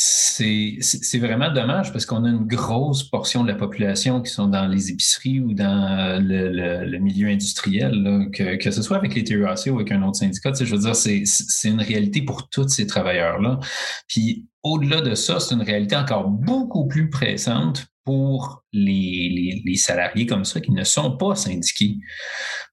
[0.01, 4.65] c'est vraiment dommage parce qu'on a une grosse portion de la population qui sont dans
[4.65, 9.75] les épiceries ou dans le, milieu industriel, que, que, ce soit avec les TEAC ou
[9.75, 10.53] avec un autre syndicat.
[10.57, 11.23] je veux dire, c'est
[11.65, 13.59] une réalité pour tous ces travailleurs-là.
[14.07, 20.43] Puis au-delà de ça, c'est une réalité encore beaucoup plus pressante pour les, salariés comme
[20.43, 21.97] ça qui ne sont pas syndiqués.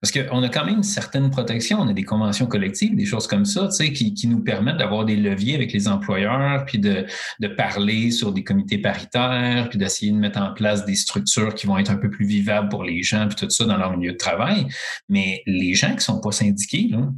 [0.01, 3.27] Parce qu'on a quand même une certaine protection, on a des conventions collectives, des choses
[3.27, 7.05] comme ça, tu sais, qui, nous permettent d'avoir des leviers avec les employeurs, puis de,
[7.41, 11.67] de parler sur des comités paritaires, puis d'essayer de mettre en place des structures qui
[11.67, 14.13] vont être un peu plus vivables pour les gens, puis tout ça dans leur milieu
[14.13, 14.67] de travail.
[15.11, 17.11] Mais les gens qui ne sont pas syndiqués, là,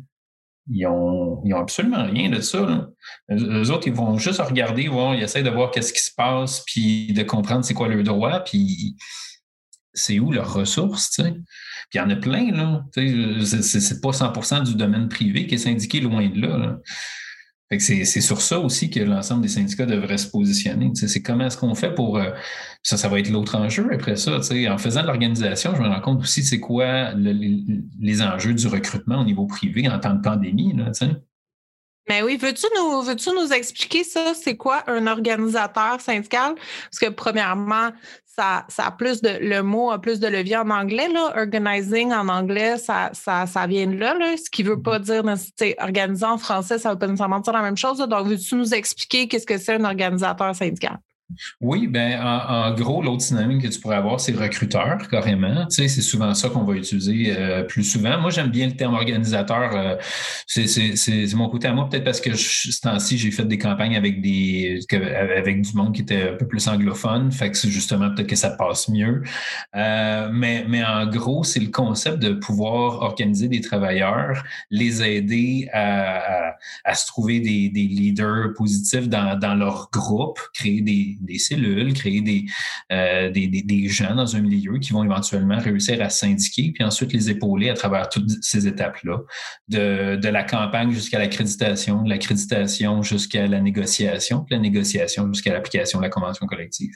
[0.70, 2.60] ils ont, ont absolument rien de ça.
[2.60, 2.88] Là.
[3.30, 6.62] Eux, autres, ils vont juste regarder, voir, ils essaient de voir qu'est-ce qui se passe,
[6.66, 8.96] puis de comprendre c'est quoi le droit, puis
[9.94, 11.32] c'est où leurs ressources, tu sais.
[11.32, 12.84] Puis il y en a plein, là.
[12.94, 16.78] C'est pas 100% du domaine privé qui est syndiqué loin de là.
[17.70, 20.90] C'est sur ça aussi que l'ensemble des syndicats devraient se positionner.
[20.94, 22.16] C'est comment est-ce qu'on fait pour.
[22.16, 22.30] Euh,
[22.82, 24.38] ça, ça va être l'autre enjeu après ça.
[24.38, 29.20] En faisant de l'organisation, je me rends compte aussi c'est quoi les, enjeux du recrutement
[29.20, 30.74] au niveau privé en temps de pandémie.
[30.74, 30.92] Là,
[32.08, 34.32] mais oui, veux-tu nous, veux nous expliquer ça?
[34.34, 36.54] C'est quoi un organisateur syndical?
[36.54, 37.90] Parce que premièrement,
[38.38, 41.32] ça, ça a plus de le mot a plus de levier en anglais, là.
[41.36, 44.36] Organizing en anglais, ça, ça, ça vient de là, là.
[44.36, 45.24] Ce qui veut pas dire
[45.80, 47.98] organiser en français, ça veut pas nécessairement dire la même chose.
[47.98, 50.98] Donc, veux-tu nous expliquer qu'est-ce que c'est un organisateur syndical?
[51.60, 55.66] Oui, ben en, gros, l'autre synonyme que tu pourrais avoir, c'est recruteur, carrément.
[55.66, 58.18] Tu sais, c'est souvent ça qu'on va utiliser euh, plus souvent.
[58.18, 59.70] Moi, j'aime bien le terme organisateur.
[59.74, 59.96] Euh,
[60.46, 64.22] c'est mon côté à moi, peut-être parce que ce temps-ci, j'ai fait des campagnes avec
[64.22, 67.30] des avec du monde qui était un peu plus anglophone.
[67.30, 69.22] Fait que c'est justement peut-être que ça passe mieux.
[69.76, 75.68] Euh, mais, mais en gros, c'est le concept de pouvoir organiser des travailleurs, les aider
[75.74, 81.38] à, à, se trouver des, des leaders positifs dans, dans leur groupe, créer des des
[81.38, 82.46] cellules, créer
[82.92, 87.12] euh, des, des, gens dans un milieu qui vont éventuellement réussir à syndiquer, puis ensuite
[87.12, 89.18] les épauler à travers toutes ces étapes-là,
[89.68, 95.98] de, la campagne jusqu'à l'accréditation, de l'accréditation jusqu'à la négociation, de la négociation jusqu'à l'application
[95.98, 96.92] de la convention collective.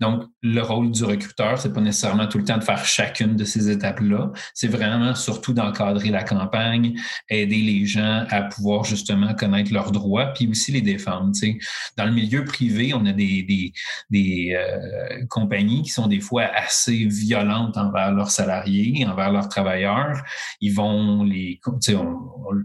[0.00, 3.44] Donc, le rôle du recruteur, c'est pas nécessairement tout le temps de faire chacune de
[3.44, 6.94] ces étapes-là, c'est vraiment surtout d'encadrer la campagne,
[7.28, 11.32] aider les gens à pouvoir justement connaître leurs droits, puis aussi les défendre.
[11.96, 13.61] Dans le milieu privé, on a des des,
[14.10, 20.22] des euh, compagnies qui sont des fois assez violentes envers leurs salariés, envers leurs travailleurs.
[20.60, 21.60] Ils vont les,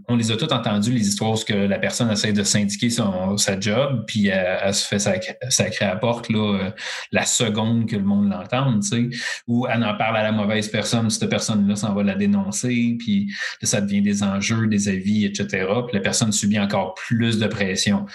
[0.08, 3.58] on, les a tous entendus les histoires où la personne essaie de syndiquer son, sa
[3.58, 6.70] job, puis elle, se fait sacrer à la porte là, euh,
[7.12, 8.82] la seconde que le monde l'entende,
[9.46, 13.32] ou elle en parle à la mauvaise personne, cette personne-là s'en va la dénoncer, puis
[13.62, 15.66] ça devient des enjeux, des avis, etc.
[15.86, 18.06] Puis la personne subit encore plus de pression.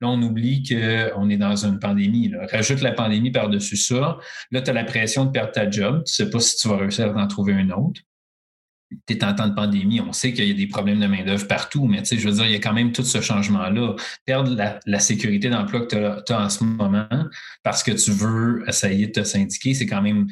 [0.00, 2.31] Là, on oublie qu'on est dans une pandémie.
[2.50, 4.18] Rajoute la pandémie par-dessus ça.
[4.50, 6.02] Là, tu as la pression de perdre ta job.
[6.04, 8.00] Tu ne sais pas si tu vas réussir à en trouver une autre.
[9.06, 11.48] Tu es en temps de pandémie, on sait qu'il y a des problèmes de main-d'œuvre
[11.48, 13.96] partout, mais je veux dire, il y a quand même tout ce changement-là.
[14.26, 17.08] Perdre la, sécurité d'emploi que tu as, en ce moment
[17.62, 20.26] parce que tu veux essayer de te syndiquer, c'est quand même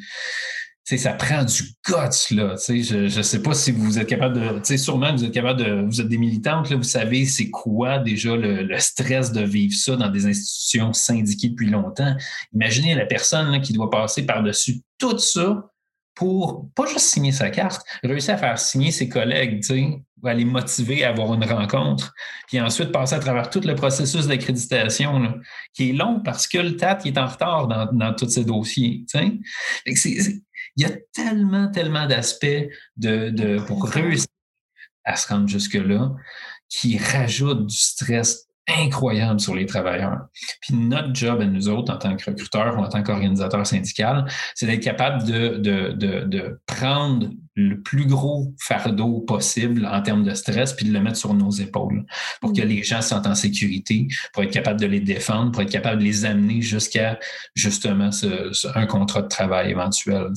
[0.83, 2.55] ça prend du guts, là.
[2.67, 4.77] Je ne sais pas si vous êtes capable de.
[4.77, 5.85] Sûrement, vous êtes capable de.
[5.85, 9.95] Vous êtes des militantes, là, vous savez c'est quoi déjà le, stress de vivre ça
[9.95, 12.15] dans des institutions syndiquées depuis longtemps.
[12.53, 15.67] Imaginez la personne qui doit passer par-dessus tout ça
[16.15, 19.61] pour pas juste signer sa carte, réussir à faire signer ses collègues,
[20.23, 22.13] à les motiver à avoir une rencontre,
[22.47, 25.39] puis ensuite passer à travers tout le processus d'accréditation,
[25.73, 29.05] qui est long parce que le TAT est en retard dans, dans tous ces dossiers.
[29.07, 30.41] Sais.
[30.75, 34.27] Il y a tellement, tellement d'aspects de, de, pour réussir
[35.03, 36.15] à se rendre jusque-là
[36.69, 40.27] qui rajoutent du stress incroyable sur les travailleurs.
[40.61, 44.25] Puis notre job à nous autres, en tant que recruteurs ou en tant qu'organisateur syndical,
[44.55, 50.23] c'est d'être capable de, de, de, de, prendre le plus gros fardeau possible en termes
[50.23, 52.05] de stress, puis de le mettre sur nos épaules
[52.39, 52.67] pour que mm.
[52.67, 55.99] les gens se sentent en sécurité, pour être capable de les défendre, pour être capable
[55.99, 57.19] de les amener jusqu'à
[57.55, 60.27] justement ce, un contrat de travail éventuel.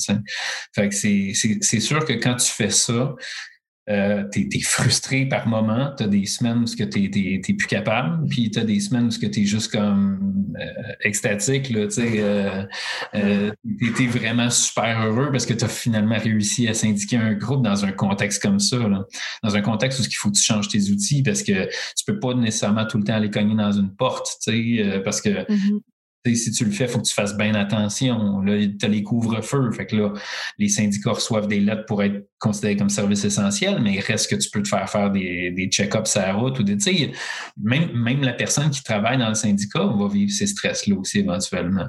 [0.75, 3.15] Fait que c'est sûr que quand tu fais ça,
[3.91, 8.27] euh, tu es, frustré par moment, tu as des semaines où tu n'es plus capable,
[8.29, 12.63] puis tu as des semaines où tu es juste comme euh, extatique, tu euh,
[13.15, 13.51] euh
[14.01, 17.85] es, vraiment super heureux parce que tu as finalement réussi à syndiquer un groupe dans
[17.85, 18.79] un contexte comme ça,
[19.43, 21.67] dans un contexte où il faut que tu changes tes outils parce que
[21.97, 24.39] tu peux pas nécessairement tout le temps aller cogner dans une porte,
[25.05, 25.81] parce que mm-hmm
[26.33, 28.41] si tu le fais, il faut que tu fasses bien attention.
[28.41, 29.71] Là, tu as les couvre-feux.
[29.73, 30.13] Fait que là,
[30.59, 34.37] les syndicats reçoivent des lettres pour être considérés comme service essentiel, mais il reste que
[34.37, 36.79] tu peux te faire faire des, des check-ups à la route ou des.
[37.61, 41.87] Même, même la personne qui travaille dans le syndicat va vivre ces stress-là aussi éventuellement.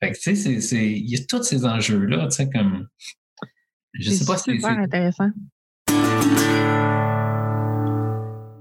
[0.00, 2.86] Fait que tu sais, il y a tous ces enjeux-là, tu sais, comme.
[3.94, 4.56] Je sais pas si c'est.
[4.56, 5.30] super intéressant.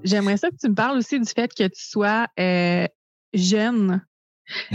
[0.03, 2.85] J'aimerais ça que tu me parles aussi du fait que tu sois euh,
[3.33, 4.01] jeune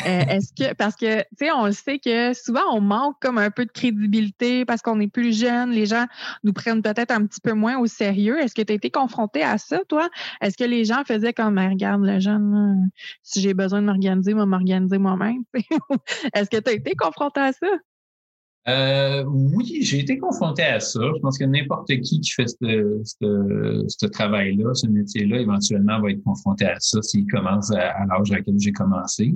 [0.07, 3.39] euh, est-ce que, parce que, tu sais, on le sait que souvent on manque comme
[3.39, 6.07] un peu de crédibilité parce qu'on est plus jeune, les gens
[6.45, 8.39] nous prennent peut-être un petit peu moins au sérieux.
[8.41, 10.09] Est-ce que tu as été confronté à ça, toi?
[10.41, 12.91] Est-ce que les gens faisaient comme, regarde le jeune,
[13.23, 15.45] si j'ai besoin de m'organiser, je vais m'organiser moi-même?
[16.35, 17.67] Est-ce que tu as été confronté à ça?
[18.67, 21.01] Euh, oui, j'ai été confronté à ça.
[21.01, 26.67] Je pense que n'importe qui qui fait ce, travail-là, ce métier-là, éventuellement va être confronté
[26.67, 29.35] à ça s'il commence à, l'âge à laquelle j'ai commencé.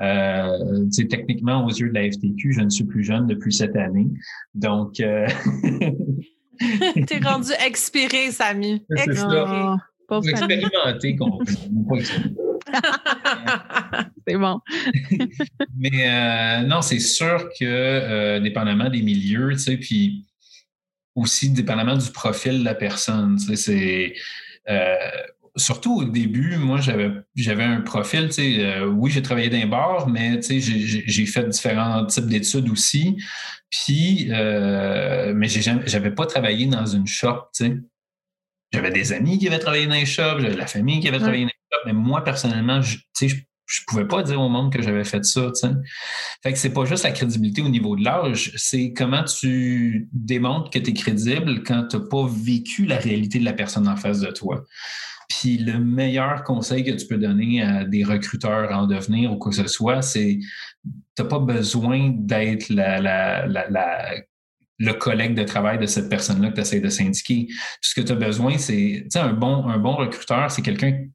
[0.00, 4.08] Euh, techniquement, aux yeux de la FTQ, je ne suis plus jeune depuis cette année.
[4.54, 5.26] Donc, euh...
[7.06, 8.84] T'es rendu expiré, Samy.
[8.96, 9.76] Expiré.
[10.08, 11.38] Oh, expérimenté, qu'on
[14.26, 14.60] c'est bon.
[15.76, 20.26] Mais euh, non, c'est sûr que euh, dépendamment des milieux, tu sais, puis
[21.14, 24.14] aussi dépendamment du profil de la personne, tu sais, c'est
[24.68, 24.96] euh,
[25.56, 29.66] surtout au début, moi, j'avais, j'avais un profil, tu sais, oui, j'ai travaillé dans les
[29.66, 33.16] bars, mais tu sais, j'ai, fait différents types d'études aussi.
[33.70, 37.76] Puis, mais j'ai j'avais pas travaillé dans une shop, tu sais.
[38.72, 41.20] J'avais des amis qui avaient travaillé dans les shops, j'avais de la famille qui avait
[41.20, 43.36] travaillé dans les shops, mais moi, personnellement, je, je,
[43.66, 45.50] je pouvais pas dire au monde que j'avais fait ça.
[45.54, 45.70] sais.
[46.42, 50.70] Fait que c'est pas juste la crédibilité au niveau de l'âge, c'est comment tu démontres
[50.70, 53.96] que tu es crédible quand tu n'as pas vécu la réalité de la personne en
[53.96, 54.64] face de toi.
[55.28, 59.50] Puis le meilleur conseil que tu peux donner à des recruteurs en devenir ou quoi
[59.50, 60.38] que ce soit, c'est
[61.16, 62.68] tu n'as pas besoin d'être
[64.78, 67.48] le collègue de travail de cette personne-là que tu essaies de syndiquer.
[67.80, 71.06] Ce que tu as besoin, c'est, un bon, un bon recruteur, c'est quelqu'un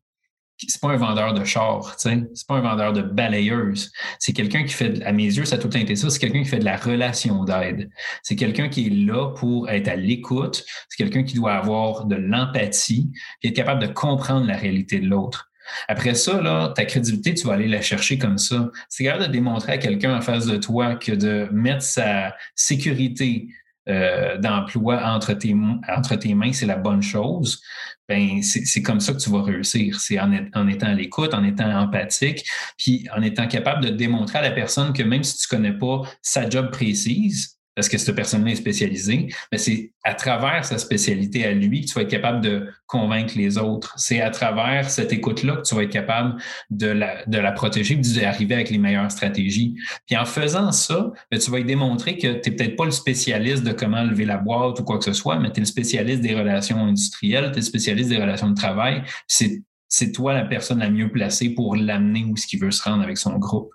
[0.67, 3.91] c'est pas un vendeur de char, c'est pas un vendeur de balayeuse.
[4.19, 6.43] C'est quelqu'un qui fait, à mes yeux, ça a tout le été ça, c'est quelqu'un
[6.43, 7.89] qui fait de la relation d'aide.
[8.24, 10.63] C'est quelqu'un qui est là pour être à l'écoute.
[10.89, 15.08] C'est quelqu'un qui doit avoir de l'empathie, qui est capable de comprendre la réalité de
[15.08, 15.52] l'autre.
[15.88, 18.69] Après ça, là, ta crédibilité, tu vas aller la chercher comme ça.
[18.89, 23.47] C'est capable de démontrer à quelqu'un en face de toi que de mettre sa sécurité
[23.89, 25.56] euh, d'emploi entre tes,
[25.89, 27.62] entre tes mains, c'est la bonne chose,
[28.08, 30.00] ben c'est comme ça que tu vas réussir.
[30.00, 32.44] C'est en, en, étant à l'écoute, en étant empathique,
[32.78, 36.02] puis en étant capable de démontrer à la personne que même si tu connais pas
[36.22, 41.45] sa job précise, parce que cette personne-là est spécialisée, mais c'est à travers sa spécialité
[41.45, 43.93] à lui que tu vas être capable de convaincre les autres.
[43.97, 48.55] C'est à travers cette écoute-là que tu vas être capable de la, protéger et d'arriver
[48.55, 49.75] avec les meilleures stratégies.
[50.05, 53.63] Puis en faisant ça, ben, tu vas démontrer que tu n'es peut-être pas le spécialiste
[53.63, 56.21] de comment lever la boîte ou quoi que ce soit, mais tu es le spécialiste
[56.21, 59.03] des relations industrielles, tu es le spécialiste des relations de travail.
[59.27, 63.03] C'est, toi la personne la mieux placée pour l'amener où ce qu'il veut se rendre
[63.03, 63.71] avec son groupe.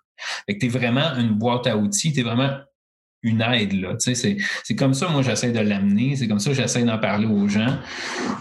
[0.47, 2.51] Fait tu es vraiment une boîte à outils, tu es vraiment
[3.27, 3.73] une aide.
[3.73, 3.95] Là.
[3.99, 6.17] C'est, comme ça, moi, j'essaie de l'amener.
[6.17, 7.77] C'est comme ça que j'essaie d'en parler aux gens.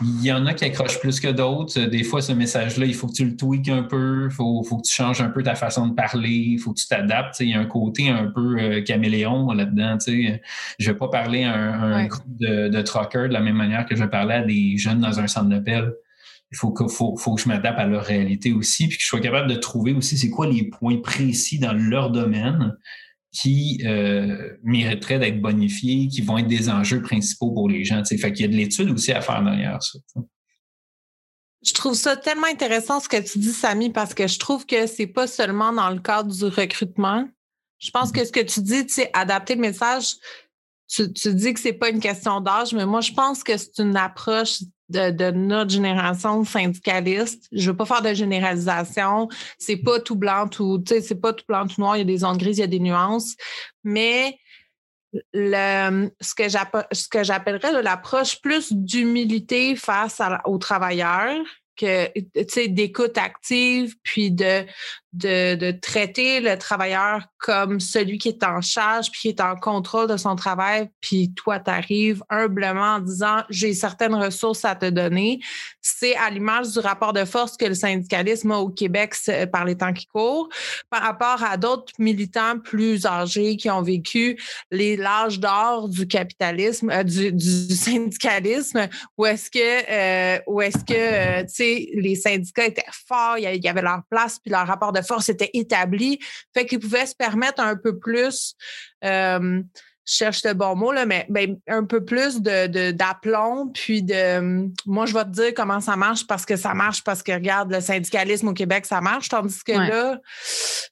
[0.01, 1.81] Il y en a qui accrochent plus que d'autres.
[1.85, 4.27] Des fois, ce message-là, il faut que tu le tweaks un peu.
[4.29, 6.29] Il faut, faut, que tu changes un peu ta façon de parler.
[6.29, 7.39] Il faut que tu t'adaptes.
[7.39, 9.97] Il y a un côté un peu euh, caméléon là-dedans.
[10.05, 13.85] Je ne vais pas parler à un, groupe de, de truckers de la même manière
[13.85, 15.91] que je vais parler à des jeunes dans un centre d'appel
[16.51, 19.07] il faut que, faut, faut que je m'adapte à leur réalité aussi, puis que je
[19.07, 22.77] sois capable de trouver aussi c'est quoi les points précis dans leur domaine
[23.35, 28.01] qui euh, mériteraient d'être bonifiés, qui vont être des enjeux principaux pour les gens.
[28.01, 28.17] T'sais.
[28.17, 29.99] Fait qu'il y a de l'étude aussi à faire derrière ça.
[31.65, 34.87] Je trouve ça tellement intéressant ce que tu dis, Samy, parce que je trouve que
[34.87, 37.27] c'est pas seulement dans le cadre du recrutement.
[37.79, 40.13] Je pense que ce que tu dis, tu sais, adapter le message,
[40.87, 43.79] tu, tu dis que c'est pas une question d'âge, mais moi, je pense que c'est
[43.79, 47.47] une approche de, notre génération syndicaliste.
[47.51, 49.29] Je veux pas faire de généralisation.
[49.57, 51.97] C'est pas tout blanc, tout, c'est pas tout blanc, tout noir.
[51.97, 53.35] Il y a des zones grises, il y a des nuances.
[53.83, 54.37] Mais
[55.33, 56.35] ce
[57.09, 61.43] que j'appellerais l'approche plus d'humilité face aux travailleurs,
[61.77, 64.65] d'écoute active, puis de,
[65.17, 70.07] de, traiter le travailleur comme celui qui est en charge, puis qui est en contrôle
[70.07, 74.89] de son travail, puis toi, tu arrives humblement en disant j'ai certaines ressources à te
[74.89, 75.39] donner.
[75.81, 79.15] C'est à l'image du rapport de force que le syndicalisme a au Québec
[79.51, 80.49] par les temps qui courent,
[80.89, 84.37] par rapport à d'autres militants plus âgés qui ont vécu
[84.71, 90.93] l'âge d'or du capitalisme, euh, du, du, syndicalisme, où est-ce que, euh, où est-ce que,
[90.93, 94.91] euh, tu sais, les syndicats étaient forts, il y avait leur place, puis leur rapport
[94.91, 96.19] de force était établi,
[96.53, 98.55] fait qu'ils pouvaient se permettre un peu plus,
[99.03, 99.61] euh,
[100.07, 104.69] je cherche le bon mot, là, mais ben, un peu plus de, d'aplomb, puis de
[104.85, 107.71] moi, je vais te dire comment ça marche parce que ça marche, parce que regarde,
[107.71, 110.19] le syndicalisme au Québec, ça marche, tandis que là,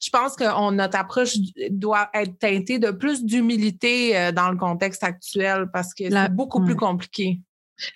[0.01, 1.35] je pense que notre approche
[1.69, 6.63] doit être teintée de plus d'humilité euh, dans le contexte actuel parce que c'est beaucoup
[6.63, 7.39] plus compliqué.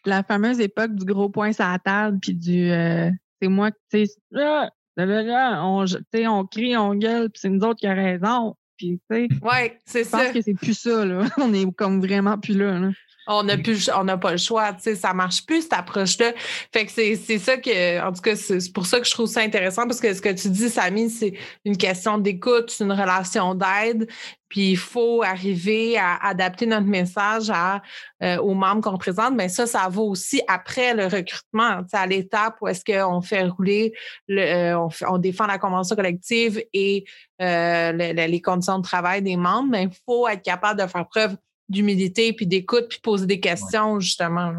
[0.05, 3.09] La fameuse époque du gros point sur la table, puis du euh,
[3.41, 5.85] c'est moi, tu sais, ah, on,
[6.27, 8.55] on crie, on gueule, puis c'est nous autres qui avons raison.
[8.77, 10.19] Puis, ouais, c'est ça.
[10.19, 11.25] Je pense que c'est plus ça, là.
[11.37, 12.77] On est comme vraiment plus là.
[12.77, 12.91] là.
[13.27, 16.33] On n'a plus, on n'a pas le choix, tu sais, ça marche plus cette approche-là.
[16.73, 19.27] Fait que c'est, c'est ça que, en tout cas, c'est pour ça que je trouve
[19.27, 21.33] ça intéressant parce que ce que tu dis, Samy, c'est
[21.65, 24.07] une question d'écoute, c'est une relation d'aide.
[24.49, 27.81] Puis il faut arriver à adapter notre message à,
[28.23, 29.35] euh, aux membres qu'on représente.
[29.35, 33.93] Mais ça, ça vaut aussi après le recrutement, à l'étape où est-ce qu'on fait rouler,
[34.27, 37.03] le, euh, on, défend la convention collective et
[37.41, 39.69] euh, les conditions de travail des membres.
[39.69, 41.35] Mais il faut être capable de faire preuve
[41.69, 44.53] d'humilité, puis d'écoute, puis poser des questions, justement.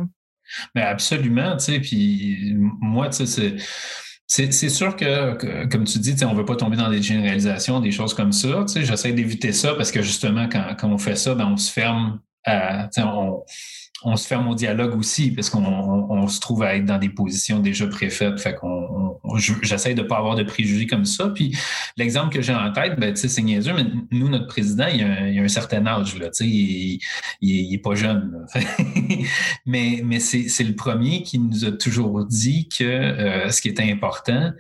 [0.75, 3.57] Mais absolument, tu sais, puis moi, tu sais, c'est.
[4.31, 7.91] C'est sûr que, comme tu dis, on ne veut pas tomber dans des généralisations, des
[7.91, 8.67] choses comme ça.
[8.77, 12.21] J'essaie d'éviter ça parce que justement, quand, quand, on fait ça, ben, on se ferme
[12.45, 12.91] à.
[12.99, 13.43] On,
[14.05, 17.59] on se ferme au dialogue aussi parce qu'on se trouve à être dans des positions
[17.59, 18.41] déjà préfaites.
[18.41, 19.19] Fait qu'on
[19.63, 21.29] j'essaie de pas avoir de préjugés comme ça.
[21.29, 21.57] Puis
[21.97, 25.49] l'exemple que j'ai en tête, ben, c'est niaiseux, mais nous, notre président, il a, un
[25.49, 27.01] certain âge, là, il,
[27.41, 28.47] il, est pas jeune.
[29.67, 33.91] mais mais c'est le premier qui nous a toujours dit que euh, ce qui était
[33.91, 34.53] important,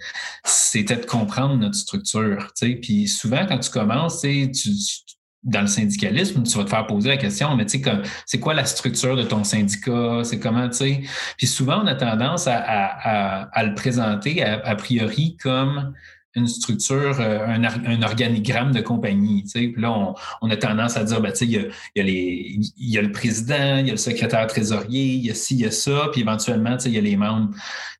[0.44, 2.52] c'était de comprendre notre structure.
[2.82, 5.17] Puis souvent, quand tu commences, tu, tu
[5.48, 7.92] dans le syndicalisme, tu vas te faire poser la question, mais tu sais,
[8.26, 10.20] c'est quoi la structure de ton syndicat?
[10.22, 11.00] C'est comment, tu sais?
[11.36, 15.94] Puis souvent, on a tendance à, le présenter a, priori comme
[16.34, 19.44] une structure, euh, un, un, organigramme de compagnie.
[19.44, 19.68] Tu sais.
[19.68, 21.62] Puis là, on, a tendance à dire, ben, tu sais, il y a,
[21.94, 25.04] il y, a les, il y a le président, il y a le secrétaire trésorier,
[25.04, 27.02] il y a ci, il y a ça, puis éventuellement, tu sais, il y a
[27.02, 27.50] les membres.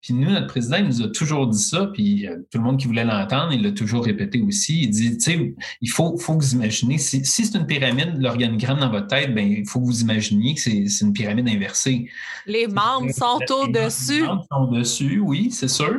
[0.03, 2.79] Puis nous, notre président, il nous a toujours dit ça, puis euh, tout le monde
[2.79, 4.83] qui voulait l'entendre, il l'a toujours répété aussi.
[4.83, 8.15] Il dit, tu sais, il faut, faut que vous imaginez, si, si c'est une pyramide,
[8.19, 12.09] l'organigramme dans votre tête, ben il faut que vous imaginiez que c'est une pyramide inversée.
[12.47, 14.21] Les membres sont au-dessus.
[14.21, 15.99] Les membres sont au-dessus, oui, c'est sûr.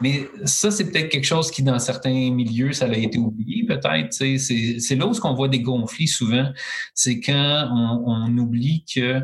[0.00, 4.12] Mais ça, c'est peut-être quelque chose qui dans certains milieux, ça a été oublié peut-être.
[4.12, 6.50] C'est là où on voit des conflits souvent.
[6.94, 9.20] C'est quand on, oublie que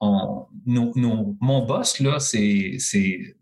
[0.00, 3.36] mon boss, là, c'est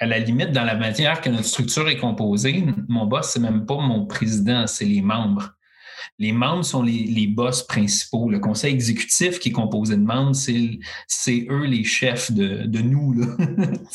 [0.00, 3.66] à la limite, dans la manière que notre structure est composée, mon boss, c'est même
[3.66, 5.57] pas mon président, c'est les membres.
[6.18, 8.30] Les membres sont les, les, boss principaux.
[8.30, 13.14] Le conseil exécutif qui est composé de membres, c'est eux les chefs de, de nous.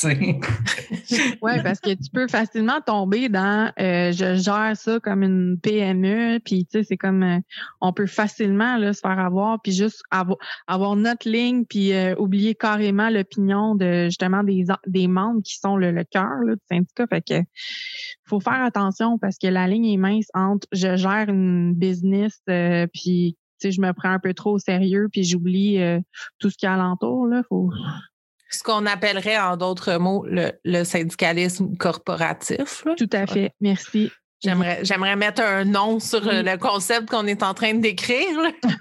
[0.03, 6.39] oui, parce que tu peux facilement tomber dans euh, je gère ça comme une PME,
[6.43, 7.39] puis c'est comme euh,
[7.81, 13.09] on peut facilement se faire avoir, puis juste avoir, notre ligne, puis euh, oublier carrément
[13.09, 17.07] l'opinion de justement des, des membres qui sont le, le cœur du syndicat.
[17.07, 17.41] Fait que
[18.25, 22.02] faut faire attention parce que la ligne est mince entre je gère une business
[22.49, 25.99] euh, puis je me prends un peu trop au sérieux puis j'oublie euh,
[26.39, 27.27] tout ce qui est alentour.
[27.27, 27.71] Là, faut...
[28.49, 32.83] Ce qu'on appellerait en d'autres mots le, syndicalisme corporatif.
[32.97, 33.51] Tout à fait.
[33.61, 34.11] Merci.
[34.43, 38.37] J'aimerais, j'aimerais mettre un nom sur le concept qu'on est en train de décrire.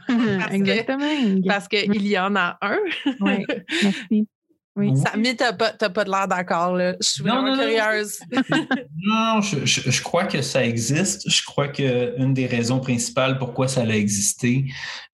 [0.51, 1.41] Exactement.
[1.47, 2.79] parce qu'il y en a un.
[3.20, 3.47] oui,
[3.83, 4.27] merci.
[4.75, 4.95] Oui.
[4.97, 6.95] Samy, t'as pas, pas de l'air d'accord, là.
[6.99, 8.20] Je suis vraiment curieuse.
[9.05, 11.29] non, je, je, crois que ça existe.
[11.29, 14.66] Je crois qu'une des raisons principales pourquoi ça a existé,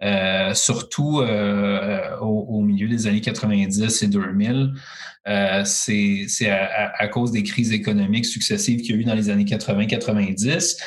[0.02, 4.74] euh, surtout euh, au, milieu des années 90 et 2000,
[5.26, 9.28] euh, c'est à, à, cause des crises économiques successives qu'il y a eu dans les
[9.28, 10.78] années 80-90.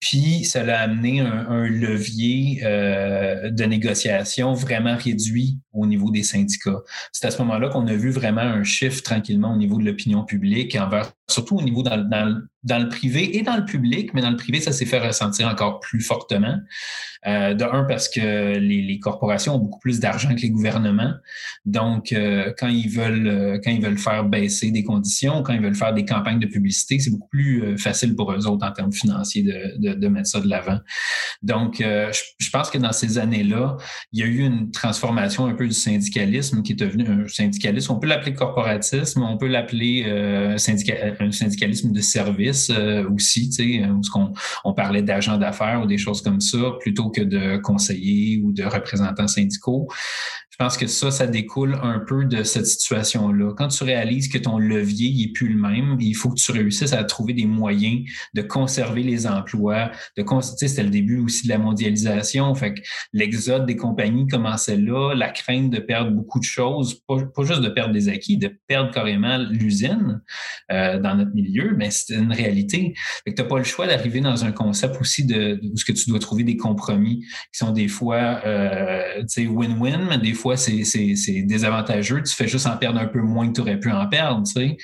[0.00, 6.80] Puis, ça l'a amené un, levier euh, de négociation vraiment réduit au niveau des syndicats.
[7.12, 10.24] C'est à ce moment-là qu'on a vu vraiment un chiffre tranquillement au niveau de l'opinion
[10.24, 11.96] publique, envers, surtout au niveau dans,
[12.62, 15.48] dans, le privé et dans le public, mais dans le privé, ça s'est fait ressentir
[15.48, 16.58] encore plus fortement.
[17.26, 21.12] Euh, de un, parce que les, les, corporations ont beaucoup plus d'argent que les gouvernements.
[21.66, 25.60] Donc, euh, quand ils veulent euh, quand ils veulent faire baisser des conditions, quand ils
[25.60, 28.92] veulent faire des campagnes de publicité, c'est beaucoup plus facile pour eux autres en termes
[28.92, 30.78] financiers de, de, mettre ça de l'avant.
[31.42, 33.76] Donc, je, je, pense que dans ces années-là,
[34.12, 37.92] il y a eu une transformation un peu du syndicalisme qui est devenu un syndicalisme.
[37.92, 40.56] On peut l'appeler corporatisme, on peut l'appeler euh,
[41.20, 42.70] un syndicalisme de service
[43.12, 44.32] aussi, tu sais, où on,
[44.64, 48.64] on parlait d'agents d'affaires ou des choses comme ça, plutôt que de conseillers ou de
[48.64, 49.88] représentants syndicaux.
[50.60, 53.54] Je pense que ça, ça découle un peu de cette situation-là.
[53.56, 56.92] Quand tu réalises que ton levier n'est plus le même, il faut que tu réussisses
[56.92, 58.02] à trouver des moyens
[58.34, 59.90] de conserver les emplois.
[60.18, 62.54] De c'était le début aussi de la mondialisation.
[62.54, 62.82] Fait que
[63.14, 67.70] l'exode des compagnies commençait là, la crainte de perdre beaucoup de choses, pas, juste de
[67.70, 70.20] perdre des acquis, de perdre carrément l'usine
[70.70, 72.92] euh, dans notre milieu, mais c'est une réalité.
[73.26, 76.10] Tu n'as pas le choix d'arriver dans un concept aussi de, où ce que tu
[76.10, 82.22] dois trouver des compromis qui sont des fois euh, win-win, mais des fois c'est désavantageux.
[82.22, 84.42] Tu fais juste en perdre un peu moins que tu aurais pu en perdre.
[84.46, 84.76] Tu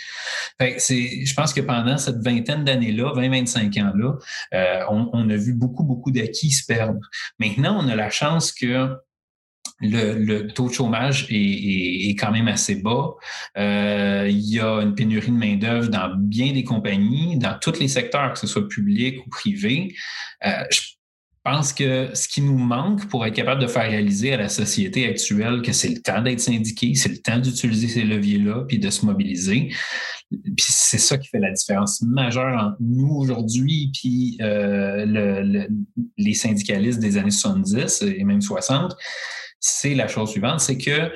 [0.58, 1.24] sais.
[1.24, 4.14] je pense que pendant cette vingtaine d'années-là, 20-25 ans-là,
[4.54, 7.00] euh, on, a vu beaucoup, beaucoup d'acquis se perdre.
[7.38, 8.96] Maintenant, on a la chance que
[9.80, 13.14] le, taux de chômage est, quand même assez bas.
[13.58, 17.88] Euh, il y a une pénurie de main-d'œuvre dans bien des compagnies, dans tous les
[17.88, 19.94] secteurs, que ce soit public ou privé.
[20.46, 20.64] Euh,
[21.46, 25.06] pense que ce qui nous manque pour être capable de faire réaliser à la société
[25.06, 28.90] actuelle que c'est le temps d'être syndiqué, c'est le temps d'utiliser ces leviers-là, puis de
[28.90, 29.68] se mobiliser.
[30.28, 35.68] Puis c'est ça qui fait la différence majeure entre nous aujourd'hui puis euh,
[36.18, 38.96] les syndicalistes des années 70 et même 60.
[39.60, 41.12] C'est la chose suivante, c'est que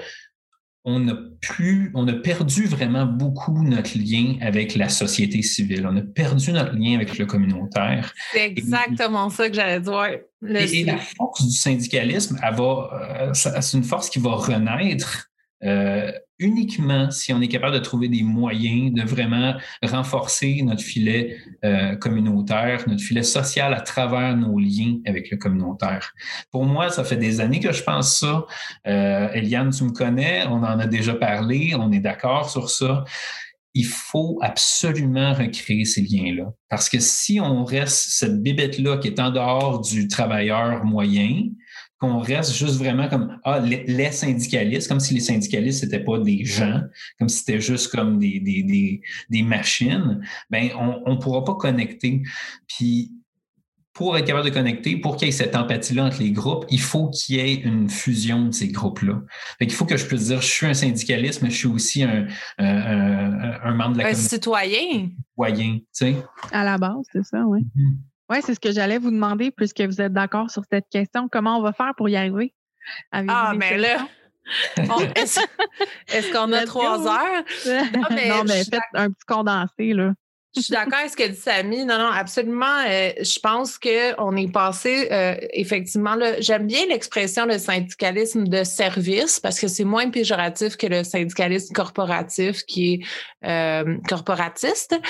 [0.84, 5.86] on a plus, on a perdu vraiment beaucoup notre lien avec la société civile.
[5.86, 8.12] On a perdu notre lien avec le communautaire.
[8.32, 10.20] C'est exactement ça que j'allais dire.
[10.42, 15.30] et, la force du syndicalisme, elle va, euh, c'est une force qui va renaître
[15.64, 21.36] euh, uniquement si on est capable de trouver des moyens de vraiment renforcer notre filet
[21.64, 26.12] euh, communautaire, notre filet social à travers nos liens avec le communautaire.
[26.50, 28.46] Pour moi, ça fait des années que je pense ça.
[28.86, 33.04] Euh, Eliane, tu me connais, on en a déjà parlé, on est d'accord sur ça.
[33.74, 36.52] Il faut absolument recréer ces liens-là.
[36.68, 41.42] Parce que si on reste cette bébête-là qui est en dehors du travailleur moyen,
[42.00, 46.44] qu'on reste juste vraiment comme ah, les, syndicalistes, comme si les syndicalistes n'étaient pas des
[46.44, 46.80] gens,
[47.18, 51.54] comme si c'était juste comme des, des, des, des machines, ben on ne pourra pas
[51.54, 52.22] connecter.
[52.66, 53.12] Puis
[53.92, 56.80] pour être capable de connecter, pour qu'il y ait cette empathie-là entre les groupes, il
[56.80, 59.20] faut qu'il y ait une fusion de ces groupes-là.
[59.60, 62.26] Il faut que je puisse dire, je suis un syndicaliste, mais je suis aussi un,
[62.56, 65.10] un, membre de la un citoyen.
[65.34, 66.16] Citoyen, tu sais.
[66.50, 67.60] À la base, c'est ça, oui.
[67.76, 67.96] Mm-hmm.
[68.30, 71.28] Oui, c'est ce que j'allais vous demander, puisque vous êtes d'accord sur cette question.
[71.28, 72.54] Comment on va faire pour y arriver?
[73.12, 74.08] ah, mais ben là,
[75.16, 77.44] est-ce qu'on a trois heures?
[78.28, 80.12] non, mais, faites un petit condensé, là.
[80.56, 81.84] Je suis d'accord avec ce que dit Samy.
[81.84, 82.82] Non, non, absolument.
[82.88, 89.38] Euh, je pense qu'on est passé, euh, effectivement, j'aime bien l'expression le syndicalisme de service
[89.38, 93.00] parce que c'est moins péjoratif que le syndicalisme corporatif qui est
[93.46, 95.00] euh, corporatiste,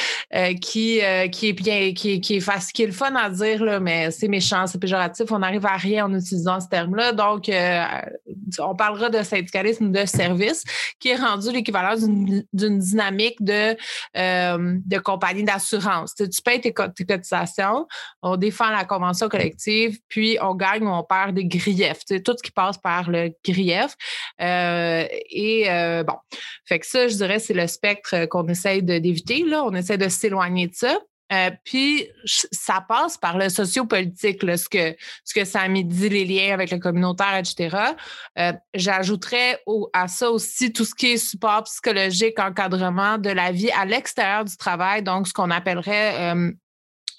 [0.61, 1.01] qui,
[1.33, 4.29] qui est bien, qui, est facile, qui est le fun à dire, là, mais c'est
[4.29, 5.33] méchant, c'est péjoratif.
[5.33, 7.13] On n'arrive à rien en utilisant ce terme-là.
[7.13, 7.51] Donc,
[8.59, 10.65] on parlera de syndicalisme de service
[10.99, 13.75] qui est rendu l'équivalent d'une dynamique de,
[14.15, 16.15] de compagnie d'assurance.
[16.15, 17.87] Tu, payes tes, cotisations,
[18.23, 22.05] on défend la convention collective, puis on gagne ou on perd des griefs.
[22.07, 23.97] Tu tout ce qui passe par le grief.
[24.41, 26.17] Euh, et euh, bon,
[26.65, 29.45] fait que ça, je dirais, c'est le spectre qu'on essaye d'éviter.
[29.53, 30.99] On essaie de s'éloigner de ça.
[31.33, 36.25] Euh, puis ça passe par le sociopolitique, là, ce que ce que ça dit, les
[36.25, 37.77] liens avec le communautaire, etc.
[38.39, 39.63] Euh, J'ajouterais
[39.93, 44.45] à ça aussi tout ce qui est support psychologique, encadrement de la vie à l'extérieur
[44.45, 46.53] du travail, donc ce qu'on appellerait euh,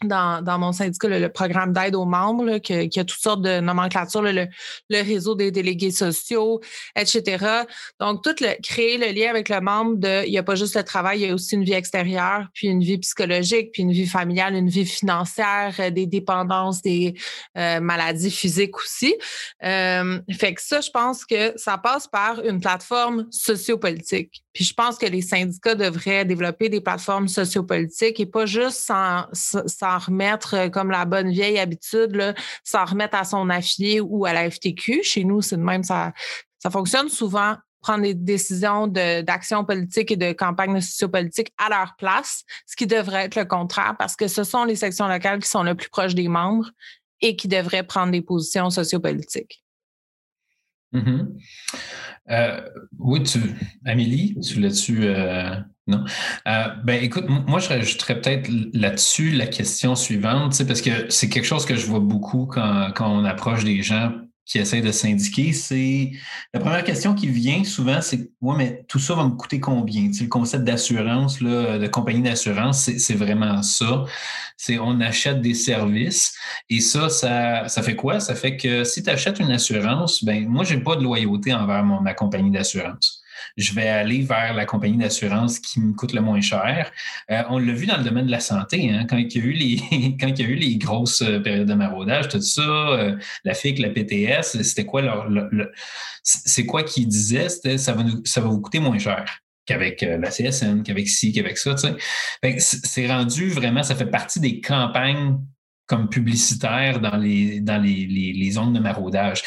[0.03, 4.47] dans, mon syndicat le, programme d'aide aux membres, qui, a toutes sortes de nomenclatures, le,
[4.89, 6.61] réseau des délégués sociaux,
[6.95, 7.63] etc.
[7.99, 10.75] Donc, tout le, créer le lien avec le membre de, il n'y a pas juste
[10.75, 13.91] le travail, il y a aussi une vie extérieure, puis une vie psychologique, puis une
[13.91, 17.15] vie familiale, une vie financière, euh, des dépendances, des
[17.57, 19.15] euh, maladies physiques aussi.
[19.63, 24.43] Euh, fait que ça, je pense que ça passe par une plateforme sociopolitique.
[24.53, 28.91] Puis je pense que les syndicats devraient développer des plateformes sociopolitiques et pas juste
[29.97, 34.49] remettre euh, comme la bonne vieille habitude, s'en remettre à son affilié ou à la
[34.49, 35.03] FTQ.
[35.03, 36.13] Chez nous, c'est de même, ça,
[36.59, 42.43] ça fonctionne souvent prendre des décisions d'action politique et de campagne sociopolitique à leur place,
[42.67, 45.63] ce qui devrait être le contraire parce que ce sont les sections locales qui sont
[45.63, 46.69] le plus proches des membres
[47.21, 49.63] et qui devraient prendre des positions sociopolitiques.
[50.93, 51.27] Mm-hmm.
[52.29, 52.61] Euh,
[52.99, 53.39] oui, tu,
[53.85, 55.05] Amélie, tu l'as-tu.
[55.05, 55.55] Euh,
[55.87, 56.03] non?
[56.47, 61.45] Euh, ben, écoute, moi, je rajouterais peut-être là-dessus la question suivante, parce que c'est quelque
[61.45, 64.11] chose que je vois beaucoup quand, quand on approche des gens
[64.45, 66.11] qui essaient de syndiquer, c'est
[66.53, 70.09] la première question qui vient souvent, c'est ouais, mais tout ça va me coûter combien?
[70.19, 74.03] le concept d'assurance, de compagnie d'assurance, c'est vraiment ça.
[74.57, 76.35] C'est on achète des services
[76.69, 78.19] et ça, ça, ça fait quoi?
[78.19, 81.83] Ça fait que si tu achètes une assurance, ben moi, j'ai pas de loyauté envers
[81.83, 83.20] mon, ma compagnie d'assurance
[83.57, 86.91] je vais aller vers la compagnie d'assurance qui me coûte le moins cher.
[87.29, 89.43] Euh, on l'a vu dans le domaine de la santé, hein, quand, il y a
[89.43, 92.61] eu les, quand il y a eu les grosses euh, périodes de maraudage, tout ça,
[92.61, 95.29] euh, la FIC, la PTS, c'était quoi leur,
[96.23, 97.49] c'est quoi qu'ils disaient?
[97.49, 101.57] C'était ça va, ça va vous coûter moins cher qu'avec la CSN, qu'avec ci, qu'avec
[101.57, 101.75] ça.
[102.57, 105.37] C'est rendu vraiment, ça fait partie des campagnes
[105.85, 109.43] comme publicitaires dans les, dans les, les zones de maraudage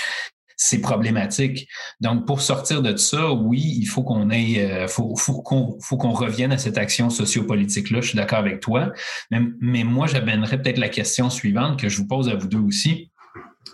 [0.64, 1.68] c'est problématique.
[2.00, 6.52] Donc, pour sortir de ça, oui, il faut qu'on ait, euh, faut, faut qu'on, revienne
[6.52, 8.00] à cette action sociopolitique-là.
[8.00, 8.90] Je suis d'accord avec toi.
[9.30, 12.60] Mais, mais moi, j'amènerais peut-être la question suivante que je vous pose à vous deux
[12.60, 13.10] aussi.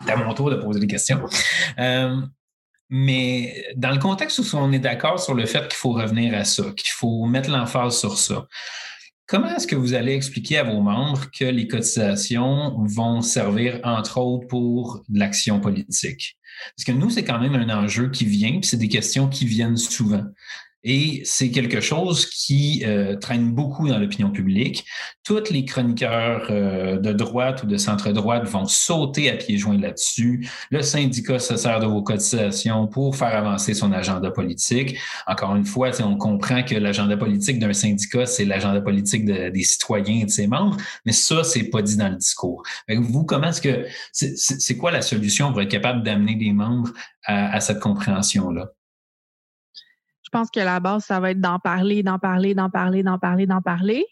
[0.04, 1.20] C'est à mon tour de poser des questions.
[1.78, 2.16] Euh,
[2.88, 6.42] mais dans le contexte où on est d'accord sur le fait qu'il faut revenir à
[6.42, 8.48] ça, qu'il faut mettre l'emphase sur ça,
[9.30, 14.18] Comment est-ce que vous allez expliquer à vos membres que les cotisations vont servir, entre
[14.18, 16.36] autres, pour l'action politique?
[16.76, 19.46] Parce que nous, c'est quand même un enjeu qui vient, puis c'est des questions qui
[19.46, 20.24] viennent souvent.
[20.82, 24.86] Et c'est quelque chose qui euh, traîne beaucoup dans l'opinion publique.
[25.24, 30.48] Tous les chroniqueurs euh, de droite ou de centre-droite vont sauter à pieds joints là-dessus.
[30.70, 34.96] Le syndicat se sert de vos cotisations pour faire avancer son agenda politique.
[35.26, 40.22] Encore une fois, on comprend que l'agenda politique d'un syndicat, c'est l'agenda politique des citoyens
[40.22, 42.62] et de ses membres, mais ça, c'est pas dit dans le discours.
[42.88, 46.90] vous, comment est-ce que c'est quoi la solution pour être capable d'amener des membres
[47.26, 48.70] à cette compréhension-là?
[50.32, 53.18] Je pense que la base, ça va être d'en parler, d'en parler, d'en parler, d'en
[53.18, 54.04] parler, d'en parler.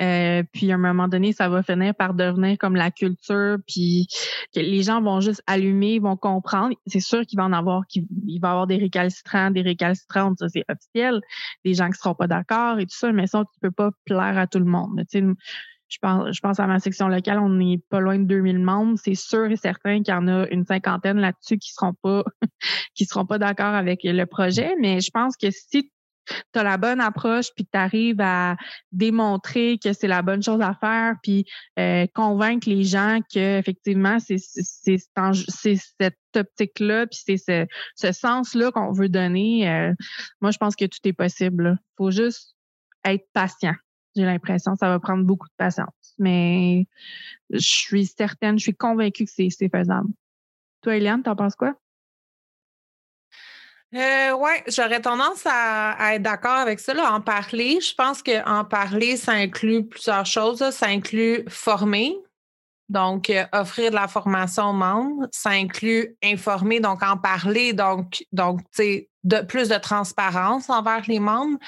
[0.00, 4.08] Euh, puis à un moment donné, ça va finir par devenir comme la culture, puis
[4.52, 6.74] que les gens vont juste allumer, vont comprendre.
[6.86, 8.06] C'est sûr qu'il va en avoir, qu'il
[8.40, 11.20] va y avoir des récalcitrants, des récalcitrantes, ça c'est officiel,
[11.64, 14.38] des gens qui seront pas d'accord et tout ça, mais ça, tu peux pas plaire
[14.38, 15.04] à tout le monde.
[15.90, 18.98] Je pense, je pense à ma section locale, on n'est pas loin de 2000 membres.
[19.02, 22.22] C'est sûr et certain qu'il y en a une cinquantaine là-dessus qui seront pas,
[22.94, 24.74] qui seront pas d'accord avec le projet.
[24.80, 25.90] Mais je pense que si
[26.26, 28.56] tu as la bonne approche puis tu arrives à
[28.92, 31.44] démontrer que c'est la bonne chose à faire puis
[31.78, 37.66] euh, convaincre les gens que effectivement c'est cette optique là puis c'est ce,
[37.96, 39.92] ce sens là qu'on veut donner euh,
[40.40, 42.54] moi je pense que tout est possible Il faut juste
[43.04, 43.74] être patient
[44.20, 46.14] j'ai l'impression que ça va prendre beaucoup de patience.
[46.18, 46.86] Mais
[47.50, 50.08] je suis certaine, je suis convaincue que c'est faisable.
[50.82, 51.74] Toi, Eliane, t'en penses quoi?
[53.92, 57.80] Euh, oui, j'aurais tendance à, être d'accord avec ça, en parler.
[57.80, 60.70] Je pense qu'en parler, ça inclut plusieurs choses.
[60.70, 62.16] Ça inclut former,
[62.90, 65.26] donc euh, offrir de la formation aux membres.
[65.30, 68.60] Ça inclut informer, donc en parler, donc, donc
[69.22, 71.58] de plus de transparence envers les membres,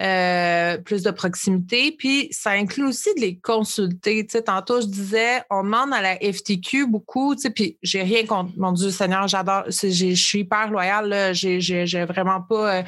[0.00, 4.24] euh, plus de proximité, puis ça inclut aussi de les consulter.
[4.24, 8.52] Tu sais, tantôt je disais, on demande à la FTQ beaucoup, puis j'ai rien contre,
[8.56, 12.82] mon Dieu Seigneur, j'adore, je suis hyper loyale, j'ai, vraiment pas, euh,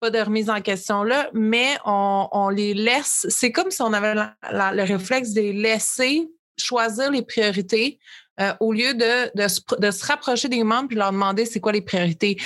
[0.00, 3.92] pas de remise en question là, mais on, on les laisse, c'est comme si on
[3.92, 7.98] avait le réflexe de les laisser choisir les priorités.
[8.38, 9.46] Euh, au lieu de, de,
[9.80, 12.36] de, se rapprocher des membres puis leur demander c'est quoi les priorités.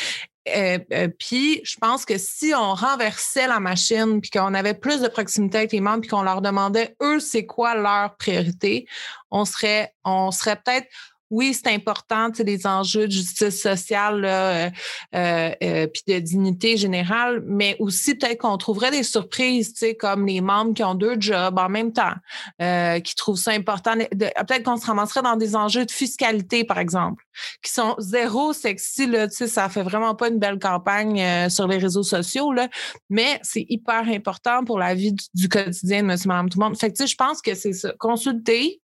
[0.48, 5.00] Euh, euh, puis, je pense que si on renversait la machine, puis qu'on avait plus
[5.00, 8.86] de proximité avec les membres, puis qu'on leur demandait, eux, c'est quoi leur priorité,
[9.30, 10.88] on serait, on serait peut-être
[11.30, 14.68] oui, c'est important, les enjeux de justice sociale euh,
[15.14, 20.40] euh, euh, puis de dignité générale, mais aussi peut-être qu'on trouverait des surprises, comme les
[20.40, 22.14] membres qui ont deux jobs en même temps,
[22.58, 23.94] qui trouvent ça important.
[23.96, 27.24] Peut-être qu'on se ramasserait dans des enjeux de fiscalité, par exemple,
[27.62, 29.06] qui sont zéro sexy.
[29.06, 32.68] Là, ça fait vraiment pas une belle campagne sur les réseaux sociaux, là,
[33.08, 36.76] mais c'est hyper important pour la vie du, quotidien de monsieur, madame, tout le monde.
[36.78, 37.92] Fait que, je pense que c'est ça.
[37.98, 38.80] Consulter,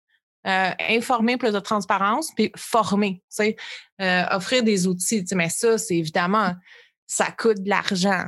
[0.47, 5.25] euh, informer plus de transparence, puis former, euh, offrir des outils.
[5.35, 6.55] Mais ça, c'est évidemment,
[7.07, 8.25] ça coûte de l'argent,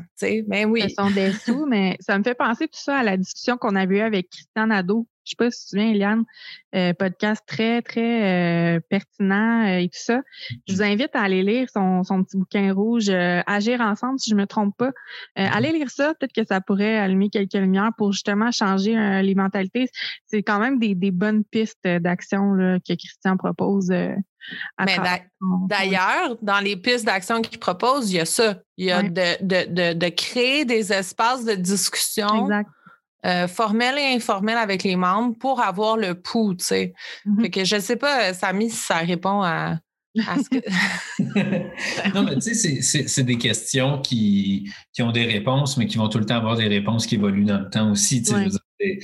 [0.48, 0.82] mais oui.
[0.82, 3.76] Ce sont des sous, mais ça me fait penser tout ça à la discussion qu'on
[3.76, 6.24] avait eue avec Christian Nadeau je sais pas si tu te souviens, Eliane,
[6.74, 10.20] euh, podcast très, très euh, pertinent euh, et tout ça.
[10.66, 14.34] Je vous invite à aller lire son, son petit bouquin rouge, Agir ensemble, si je
[14.34, 14.90] me trompe pas.
[15.34, 19.88] allez lire ça, peut-être que ça pourrait allumer quelques lumières pour justement changer les mentalités.
[20.26, 22.54] C'est quand même des, des bonnes pistes d'action
[22.86, 23.90] que Christian propose.
[23.90, 24.96] Mais
[25.68, 28.56] d'ailleurs, dans les pistes d'action qu'il propose, il y a ça.
[28.76, 32.70] Il y a de, de, de, de, créer des espaces de discussion exact.
[33.26, 36.92] Euh, formel et informel avec les membres pour avoir le pouls, tu sais.
[37.26, 37.50] Mm-hmm.
[37.50, 39.80] que je sais pas, Samy, si ça répond à,
[40.16, 40.58] ce que...
[42.14, 46.08] non, mais tu sais, c'est des questions qui, qui ont des réponses, mais qui vont
[46.08, 48.22] tout le temps avoir des réponses qui évoluent dans le temps aussi.
[48.22, 48.98] Tu sais,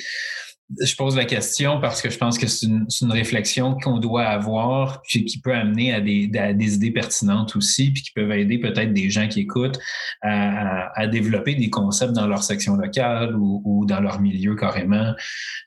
[0.80, 5.02] je pose la question parce que je pense que c'est une, réflexion qu'on doit avoir,
[5.02, 8.92] puis qui peut amener à des, des, idées pertinentes aussi, puis qui peuvent aider peut-être
[8.92, 9.78] des gens qui écoutent
[10.22, 15.12] à, développer des concepts dans leur section locale ou, dans leur milieu carrément.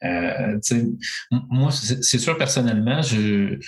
[0.03, 0.59] Euh,
[1.31, 3.59] moi, c'est sûr personnellement, je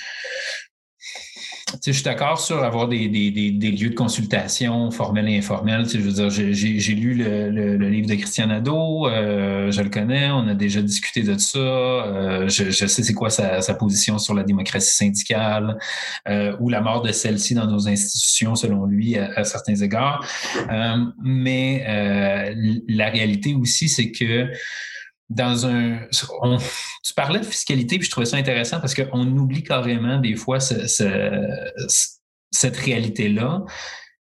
[1.86, 5.88] je suis d'accord sur avoir des, des, des, lieux de consultation formels et informels.
[5.88, 10.30] Je veux dire, j'ai lu le, le, livre de Christian Nadeau, euh, je le connais,
[10.32, 11.59] on a déjà discuté de ça.
[11.59, 15.78] Euh, je, je, sais c'est quoi sa, sa, position sur la démocratie syndicale
[16.28, 20.26] euh, ou la mort de celle-ci dans nos institutions, selon lui, à, à certains égards.
[20.72, 24.49] Euh, mais euh, la réalité aussi, c'est que
[25.30, 25.99] dans un.
[27.03, 30.59] tu parlais de fiscalité, puis je trouvais ça intéressant parce qu'on oublie carrément des fois
[30.59, 31.01] cette
[32.77, 33.63] réalité-là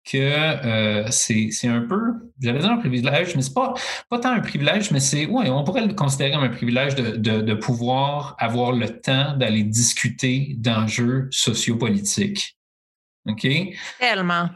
[0.05, 3.73] que euh, c'est un peu, j'allais dire un privilège, mais c'est pas,
[4.09, 7.15] pas tant un privilège, mais c'est, ouais, on pourrait le considérer comme un privilège de,
[7.15, 12.55] de, de pouvoir avoir le temps d'aller discuter d'enjeux sociopolitiques.
[13.27, 13.47] OK?
[13.99, 14.49] Tellement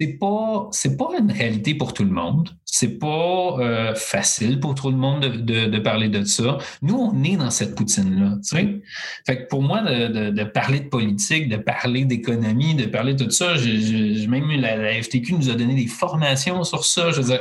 [0.00, 2.50] c'est pas c'est pas une réalité pour tout le monde.
[2.64, 6.58] C'est pas euh, facile pour tout le monde de, de, parler de ça.
[6.82, 8.38] Nous, on est dans cette poutine-là.
[8.44, 8.82] Tu?
[9.24, 13.24] Fait que pour moi, de, de, parler de politique, de parler d'économie, de parler de
[13.24, 17.12] tout ça, j'ai même la, FTQ nous a donné des formations sur ça.
[17.12, 17.40] Je veux dire,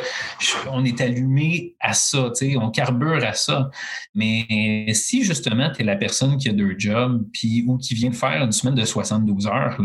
[0.72, 3.72] on est allumé à ça, tu sais, on carbure à ça.
[4.14, 8.12] Mais si justement, tu es la personne qui a deux jobs puis, ou qui vient
[8.12, 9.82] de faire une semaine de 72 heures,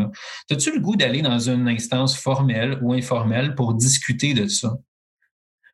[0.50, 4.76] as-tu le goût d'aller dans une instance formel ou informel pour discuter de ça.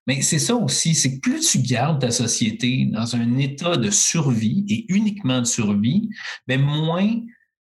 [0.06, 3.90] Mais c'est ça aussi, c'est que plus tu gardes ta société dans un état de
[3.90, 6.10] survie et uniquement de survie,
[6.46, 7.10] bien moins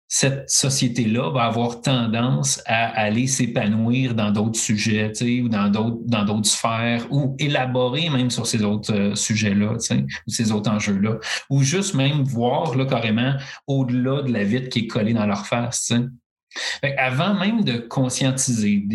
[0.10, 6.24] cette société-là va avoir tendance à aller s'épanouir dans d'autres sujets, ou dans d'autres, dans
[6.24, 11.18] d'autres sphères, ou élaborer même sur ces autres euh, sujets-là, ou ces autres enjeux-là,
[11.50, 13.34] ou juste même voir là, carrément
[13.68, 15.91] au-delà de la vitre qui est collée dans leur face.
[16.97, 18.86] Avant même de conscientiser,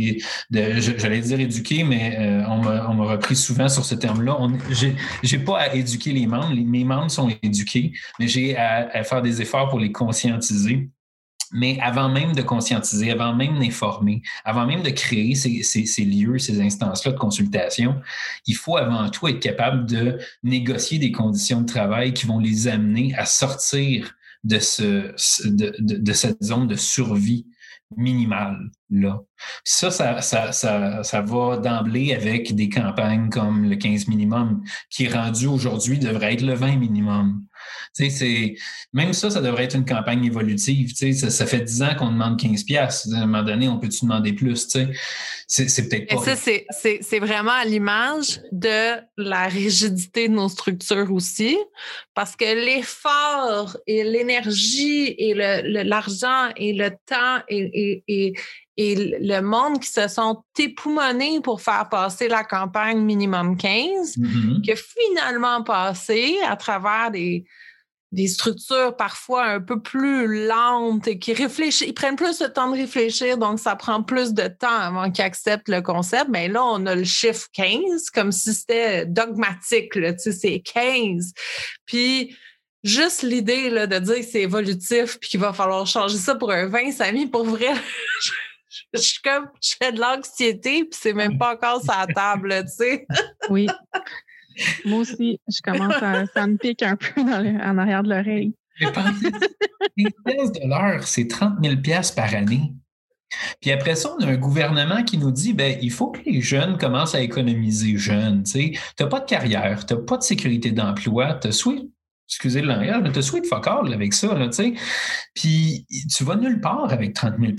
[0.51, 4.37] j'allais dire éduquer, mais euh, on m'a repris souvent sur ce terme-là.
[4.71, 4.89] Je
[5.37, 9.43] n'ai pas à éduquer les membres, mes membres sont éduqués, mais j'ai à, faire des
[9.43, 10.91] efforts pour les conscientiser.
[11.55, 16.39] Mais avant même de conscientiser, avant même d'informer, avant même de créer ces, ces lieux,
[16.39, 18.01] ces instances-là de consultation,
[18.47, 22.69] il faut avant tout être capable de négocier des conditions de travail qui vont les
[22.69, 25.13] amener à sortir de, ce,
[25.49, 27.47] de, de, cette zone de survie
[27.97, 28.70] minimale.
[28.90, 29.20] là.
[29.64, 35.05] Ça, ça, ça, ça, ça va d'emblée avec des campagnes comme le 15 minimum, qui
[35.05, 37.45] est rendu aujourd'hui devrait être le 20 minimum.
[37.93, 38.55] C'est,
[38.93, 40.93] même ça, ça devrait être une campagne évolutive.
[40.95, 43.09] Ça, ça fait 10 ans qu'on demande 15 pièces.
[43.13, 44.69] À un moment donné, on peut-tu demander plus?
[45.47, 46.25] C'est, c'est peut-être pas...
[46.25, 46.67] ça, c'est,
[47.03, 51.59] c'est, vraiment à l'image de la rigidité de nos structures aussi,
[52.15, 58.35] parce que l'effort et l'énergie et le, l'argent et le temps et, et, et
[58.77, 64.61] le monde qui se sont époumonnés pour faire passer la campagne minimum 15, mm-hmm.
[64.62, 67.45] qui a finalement passé à travers des,
[68.12, 72.70] des structures parfois un peu plus lentes et qui réfléchissent, ils prennent plus de temps
[72.70, 76.27] de réfléchir, donc ça prend plus de temps avant qu'ils acceptent le concept.
[76.29, 81.33] Mais là, on a le chiffre 15 comme si c'était dogmatique, tu sais, c'est 15.
[81.87, 82.37] Puis,
[82.85, 86.66] juste l'idée de dire que c'est évolutif puis qu'il va falloir changer ça pour un
[86.66, 87.73] 20, ça mis pour vrai.
[88.93, 92.64] je suis comme, je fais de l'anxiété, puis c'est même pas encore sur la table,
[92.64, 93.07] tu sais.
[93.51, 93.66] oui.
[94.85, 98.55] Moi aussi, je commence à, ça me pique un peu en arrière de l'oreille.
[99.97, 101.77] Les pièces de l'heure, c'est 30 000
[102.14, 102.73] par année.
[103.61, 106.41] Puis après ça, on a un gouvernement qui nous dit ben, il faut que les
[106.41, 108.43] jeunes commencent à économiser jeunes.
[108.43, 111.81] Tu n'as pas de carrière, tu n'as pas de sécurité d'emploi, tu as soit,
[112.29, 114.35] excusez le langage, mais tu as de focal avec ça.
[114.35, 114.51] Là,
[115.35, 117.53] puis tu vas nulle part avec 30 000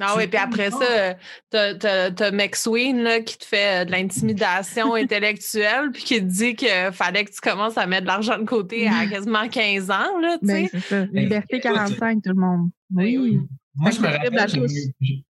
[0.00, 1.14] ah oui, puis après ça,
[1.50, 6.54] t'as as, McSween là, qui te fait euh, de l'intimidation intellectuelle puis qui te dit
[6.54, 10.18] qu'il fallait que tu commences à mettre de l'argent de côté à quasiment 15 ans.
[10.20, 11.04] Là, ben, c'est ça.
[11.12, 12.70] Liberté 45, tout le monde.
[12.90, 13.40] Ben oui.
[13.76, 14.66] Moi, je me rappelle,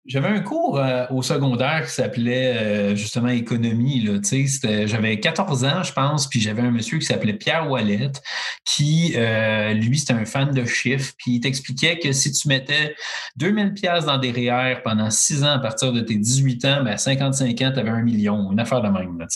[0.07, 4.09] j'avais un cours euh, au secondaire qui s'appelait euh, justement économie.
[4.87, 8.13] J'avais 14 ans, je pense, puis j'avais un monsieur qui s'appelait Pierre Wallet,
[8.65, 12.95] qui, euh, lui, c'était un fan de chiffres, puis il t'expliquait que si tu mettais
[13.37, 16.93] 2000 pièces dans des REER pendant 6 ans à partir de tes 18 ans, ben,
[16.93, 19.19] à 55 ans, tu avais un million, une affaire de même.
[19.19, 19.27] Là,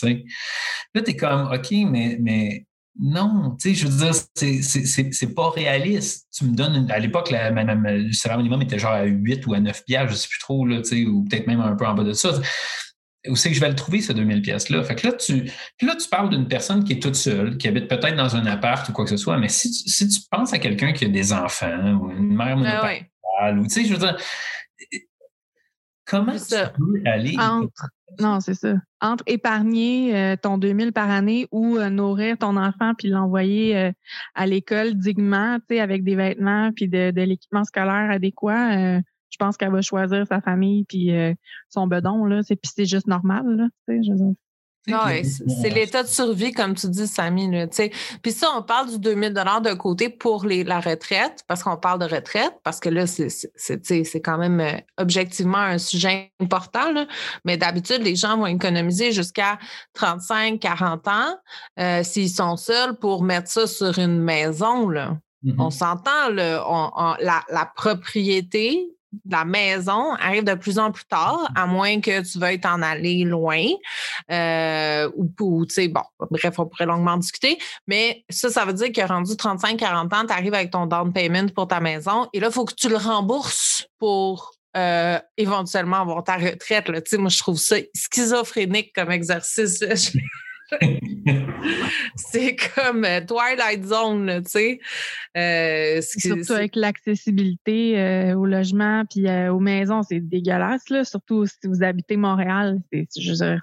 [0.95, 2.65] là tu es comme, OK, mais, mais
[2.97, 4.13] non, tu sais, je veux dire,
[5.11, 6.27] c'est pas réaliste.
[6.33, 9.83] Tu me donnes, à l'époque, le salaire minimum était genre à 8 ou à 9
[9.85, 12.03] piastres, je sais plus trop, là, tu sais, ou peut-être même un peu en bas
[12.03, 12.31] de ça.
[13.27, 14.83] Où c'est que je vais le trouver, ce 2000 pièces-là?
[14.83, 17.87] Fait que là, tu, là, tu parles d'une personne qui est toute seule, qui habite
[17.87, 20.53] peut-être dans un appart ou quoi que ce soit, mais si tu, si tu penses
[20.53, 23.93] à quelqu'un qui a des enfants ou une mère ben monoparentale, ou tu sais, je
[23.93, 24.15] veux dire,
[26.05, 27.35] comment tu peux aller
[28.19, 28.75] non, c'est ça.
[29.01, 33.91] Entre épargner euh, ton 2000 par année ou euh, nourrir ton enfant puis l'envoyer euh,
[34.35, 38.99] à l'école dignement, tu sais, avec des vêtements puis de, l'équipement scolaire adéquat,
[39.29, 41.11] je pense qu'elle va choisir sa famille puis
[41.69, 42.41] son bedon là.
[42.43, 43.67] C'est puis c'est juste normal là.
[43.87, 44.13] Tu sais,
[44.87, 47.49] je c'est l'état de survie, comme tu dis, Samy.
[48.21, 51.99] Puis ça, on parle du 2000 de côté pour les, la retraite, parce qu'on parle
[51.99, 56.91] de retraite, parce que là, c'est quand même euh, objectivement un sujet important.
[56.91, 57.07] Là.
[57.43, 59.57] Mais d'habitude, les gens vont économiser jusqu'à
[59.93, 61.37] 35, 40 ans
[61.79, 64.89] euh, s'ils sont seuls pour mettre ça sur une maison.
[64.89, 65.17] Là.
[65.43, 65.55] Mm-hmm.
[65.59, 68.95] On s'entend, la, la propriété
[69.29, 73.23] la maison arrive de plus en plus tard, à moins que tu veuilles t'en aller
[73.23, 73.65] loin.
[74.31, 77.57] Euh, ou, tu sais, bon, bref, on pourrait longuement discuter.
[77.87, 81.49] Mais ça, ça veut dire que rendu 35-40 ans, tu arrives avec ton down payment
[81.49, 86.23] pour ta maison et là, il faut que tu le rembourses pour euh, éventuellement avoir
[86.23, 86.89] ta retraite.
[86.89, 86.99] Là.
[87.17, 89.83] Moi, je trouve ça schizophrénique comme exercice.
[92.15, 94.79] c'est comme euh, Twilight Zone, tu sais.
[95.37, 101.03] Euh, surtout avec l'accessibilité euh, au logement puis aux maisons, c'est dégueulasse, là.
[101.03, 102.79] Surtout si vous habitez Montréal.
[102.91, 103.59] C'est, je veux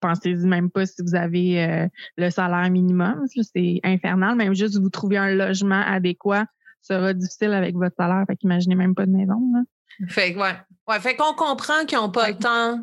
[0.00, 3.24] pensez même pas si vous avez le salaire minimum.
[3.26, 4.36] C'est infernal.
[4.36, 6.46] Même juste vous trouver un logement adéquat
[6.80, 8.24] sera difficile avec votre salaire.
[8.26, 9.60] Fait qu'imaginez même pas de maison, là.
[10.08, 10.56] Fait, ouais.
[10.88, 11.00] ouais.
[11.00, 12.82] fait qu'on comprend qu'ils n'ont pas le temps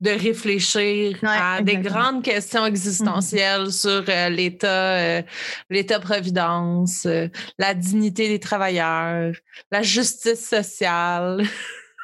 [0.00, 3.80] de réfléchir à des grandes questions existentielles mm-hmm.
[3.80, 5.22] sur euh, l'État, euh,
[5.68, 7.28] l'État-providence, euh,
[7.58, 9.34] la dignité des travailleurs,
[9.70, 11.44] la justice sociale,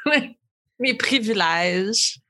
[0.80, 2.20] les privilèges.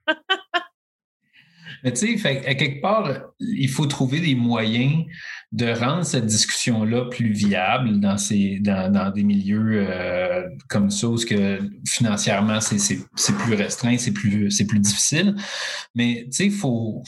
[1.82, 5.04] Mais tu sais, à quelque part, il faut trouver des moyens
[5.52, 11.16] de rendre cette discussion-là plus viable dans, ces, dans, des milieux euh, comme ça, où
[11.16, 15.36] que financièrement, c'est plus restreint, c'est plus, plus difficile.
[15.94, 17.02] Mais tu sais, il faut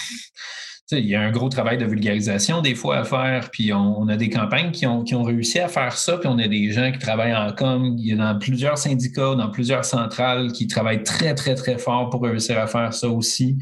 [0.92, 4.16] il y a un gros travail de vulgarisation des fois à faire, puis on, a
[4.16, 6.90] des campagnes qui ont, qui ont, réussi à faire ça, puis on a des gens
[6.90, 11.02] qui travaillent en com, il y a dans plusieurs syndicats, dans plusieurs centrales qui travaillent
[11.02, 13.58] très, très, très fort pour réussir à faire ça aussi,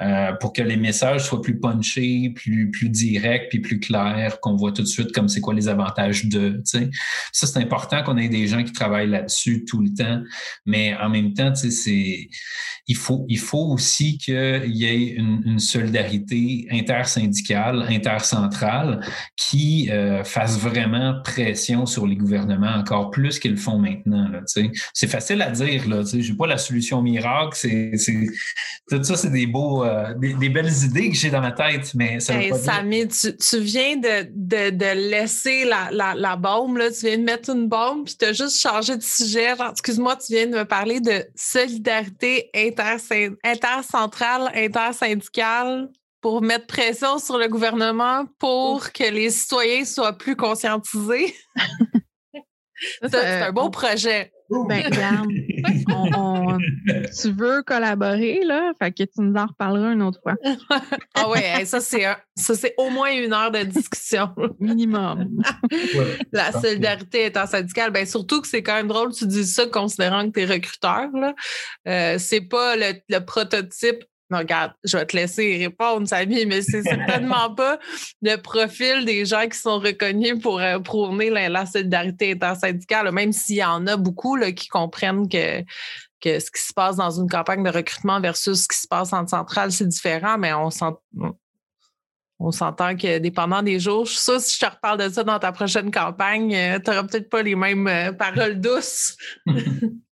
[0.00, 4.56] euh, pour que les messages soient plus punchés, plus, plus directs, puis plus clairs, qu'on
[4.56, 6.62] voit tout de suite comme c'est quoi les avantages de.
[6.64, 6.80] Ça,
[7.32, 10.22] c'est important qu'on ait des gens qui travaillent là-dessus tout le temps,
[10.64, 12.28] mais en même temps, c'est
[12.88, 19.00] il faut, il faut aussi qu'il y ait une, une solidarité intersyndicale, intercentrale,
[19.36, 24.28] qui euh, fasse vraiment pression sur les gouvernements encore plus qu'ils le font maintenant.
[24.46, 25.82] c'est facile à dire.
[25.84, 27.56] Je n'ai pas la solution miracle.
[27.56, 27.92] C'est,
[28.88, 31.92] tout ça, c'est des, beaux, euh, des, belles idées que j'ai dans ma tête.
[31.94, 36.76] Mais ça Samy, tu, viens de, de, laisser la, la, la, bombe.
[36.78, 36.90] Là.
[36.90, 39.54] Tu viens de mettre une bombe, puis tu as juste changé de sujet.
[39.70, 45.88] Excuse-moi, tu viens de me parler de solidarité intercentrale, intersyndicale
[46.22, 51.34] pour mettre pression sur le gouvernement pour que les citoyens soient plus conscientisés.
[53.02, 54.32] c'est un beau projet.
[54.68, 54.90] Ben,
[57.20, 58.72] tu veux collaborer, là?
[58.78, 60.34] Fait que tu nous en reparleras une autre fois.
[61.14, 62.04] ah oui, ça, c'est
[62.36, 64.30] ça, c'est au moins une heure de discussion.
[64.60, 65.42] Minimum.
[66.32, 70.30] La solidarité étant syndicale, ben, surtout que c'est quand même drôle, tu dis ça considérant
[70.30, 71.34] que tu es recruteur, là.
[71.88, 74.04] Euh, c'est pas le prototype
[74.34, 77.78] regarde, je vais te laisser répondre, Samy, mais c'est certainement pas
[78.22, 83.56] le profil des gens qui sont reconnus pour euh, prôner la, solidarité intersyndicale, même s'il
[83.56, 85.62] y en a beaucoup là, qui comprennent que,
[86.20, 89.12] que ce qui se passe dans une campagne de recrutement versus ce qui se passe
[89.12, 90.70] en centrale, c'est différent, mais on
[92.44, 95.22] on s'entend que dépendant des jours, je suis sûre si je te reparle de ça
[95.22, 99.16] dans ta prochaine campagne, euh, tu n'auras peut-être pas les mêmes euh, paroles douces.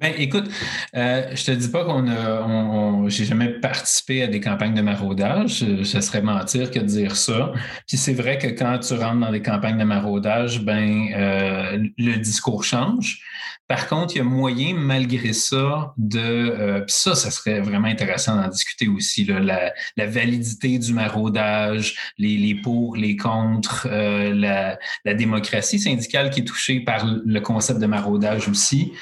[0.00, 0.50] Ben, écoute,
[0.96, 5.64] euh, je te dis pas qu'on a, j'ai jamais participé à des campagnes de maraudage.
[5.82, 7.52] Ce serait mentir que de dire ça.
[7.86, 12.16] Puis c'est vrai que quand tu rentres dans des campagnes de maraudage, ben euh, le
[12.16, 13.20] discours change.
[13.66, 16.20] Par contre, il y a moyen, malgré ça, de.
[16.20, 22.36] Euh, puis ça, ça serait vraiment intéressant d'en discuter aussi, la, validité du maraudage, les,
[22.36, 27.80] les pour, les contre, euh, la, la, démocratie syndicale qui est touchée par le concept
[27.80, 28.92] de maraudage aussi,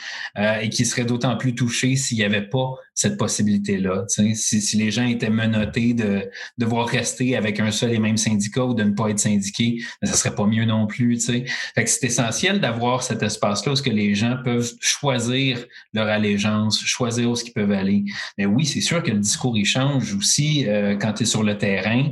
[0.43, 4.07] euh, et qui serait d'autant plus touchée s'il n'y avait pas cette possibilité-là.
[4.09, 6.29] Si, les gens étaient menottés de
[6.59, 10.09] devoir rester avec un seul et même syndicat ou de ne pas être syndiqués, ben,
[10.09, 11.21] ça serait pas mieux non plus.
[11.21, 11.45] C'est
[11.77, 17.53] essentiel d'avoir cet espace-là où que les gens peuvent choisir leur allégeance, choisir où ils
[17.53, 18.05] peuvent aller.
[18.37, 21.45] Mais oui, c'est sûr que le discours il change aussi euh, quand tu es sur
[21.45, 22.11] le terrain.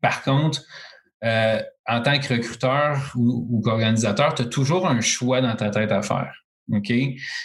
[0.00, 0.64] Par contre,
[1.22, 5.70] euh, en tant que recruteur ou, ou qu'organisateur, tu as toujours un choix dans ta
[5.70, 6.32] tête à faire.
[6.72, 6.92] OK?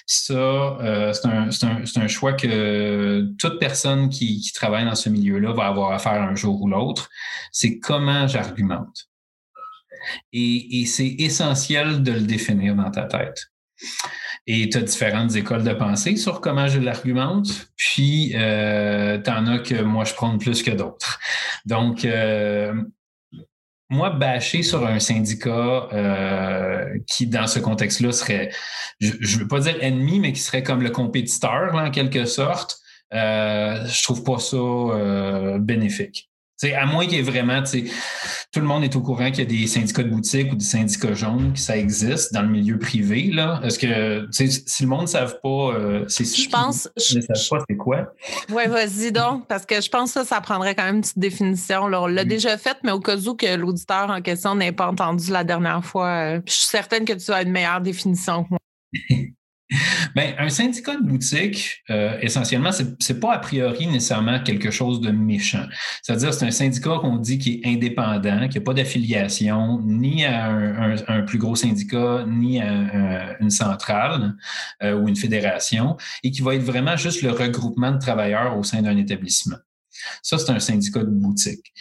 [0.05, 5.53] Ça, euh, c'est un, un, choix que toute personne qui, qui travaille dans ce milieu-là
[5.53, 7.09] va avoir à faire un jour ou l'autre.
[7.51, 9.09] C'est comment j'argumente.
[10.33, 13.47] Et, et c'est essentiel de le définir dans ta tête.
[14.45, 19.47] Et tu as différentes écoles de pensée sur comment je l'argumente, puis euh, tu en
[19.47, 21.19] as que moi je prends plus que d'autres.
[21.65, 22.73] Donc, euh,
[23.93, 28.51] moi, bâcher sur un syndicat euh, qui, dans ce contexte-là, serait,
[28.99, 32.79] je ne veux pas dire ennemi, mais qui serait comme le compétiteur, en quelque sorte,
[33.13, 36.29] euh, je trouve pas ça euh, bénéfique
[36.71, 39.45] à moins qu'il y ait vraiment, tout le monde est au courant qu'il y a
[39.61, 43.29] des syndicats de boutique ou des syndicats jaunes, que ça existe dans le milieu privé.
[43.31, 43.59] Là.
[43.63, 46.89] Est-ce que si le monde ne savent pas, euh, c'est Je pense.
[46.95, 48.13] ne savent pas c'est quoi?
[48.49, 51.83] Oui, vas-y donc, parce que je pense que ça prendrait quand même une petite définition.
[51.83, 55.31] on l'a déjà faite, mais au cas où que l'auditeur en question n'ait pas entendu
[55.31, 58.59] la dernière fois, euh, je suis certaine que tu as une meilleure définition que moi.
[60.15, 65.01] Bien, un syndicat de boutique, euh, essentiellement, ce n'est pas a priori nécessairement quelque chose
[65.01, 65.65] de méchant.
[66.01, 70.51] C'est-à-dire, c'est un syndicat qu'on dit qui est indépendant, qui n'a pas d'affiliation ni à
[71.07, 74.35] un, plus gros syndicat, ni à une centrale
[74.83, 78.63] euh, ou une fédération, et qui va être vraiment juste le regroupement de travailleurs au
[78.63, 79.57] sein d'un établissement.
[80.21, 81.73] Ça, c'est un syndicat de boutique.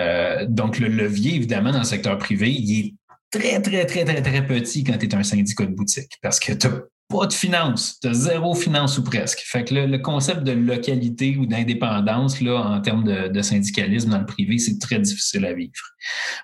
[0.00, 2.94] Euh, donc, le levier, évidemment, dans le secteur privé, il est
[3.30, 6.52] très, très, très, très, très petit quand tu es un syndicat de boutique parce que
[6.52, 6.66] tu
[7.12, 9.40] pas de finance, de zéro finance ou presque.
[9.44, 14.26] Fait que le, concept de localité ou d'indépendance, là, en termes de, syndicalisme dans le
[14.26, 15.72] privé, c'est très difficile à vivre.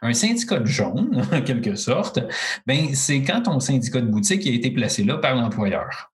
[0.02, 2.20] Un syndicat de jaune, en quelque sorte,
[2.66, 6.10] ben, c'est quand ton syndicat de boutique a été placé là par l'employeur.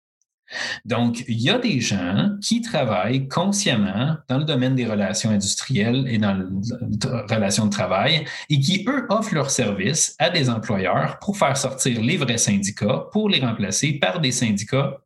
[0.84, 6.06] Donc, il y a des gens qui travaillent consciemment dans le domaine des relations industrielles
[6.08, 11.18] et dans les relations de travail et qui, eux, offrent leurs services à des employeurs
[11.20, 14.98] pour faire sortir les vrais syndicats, pour les remplacer par des syndicats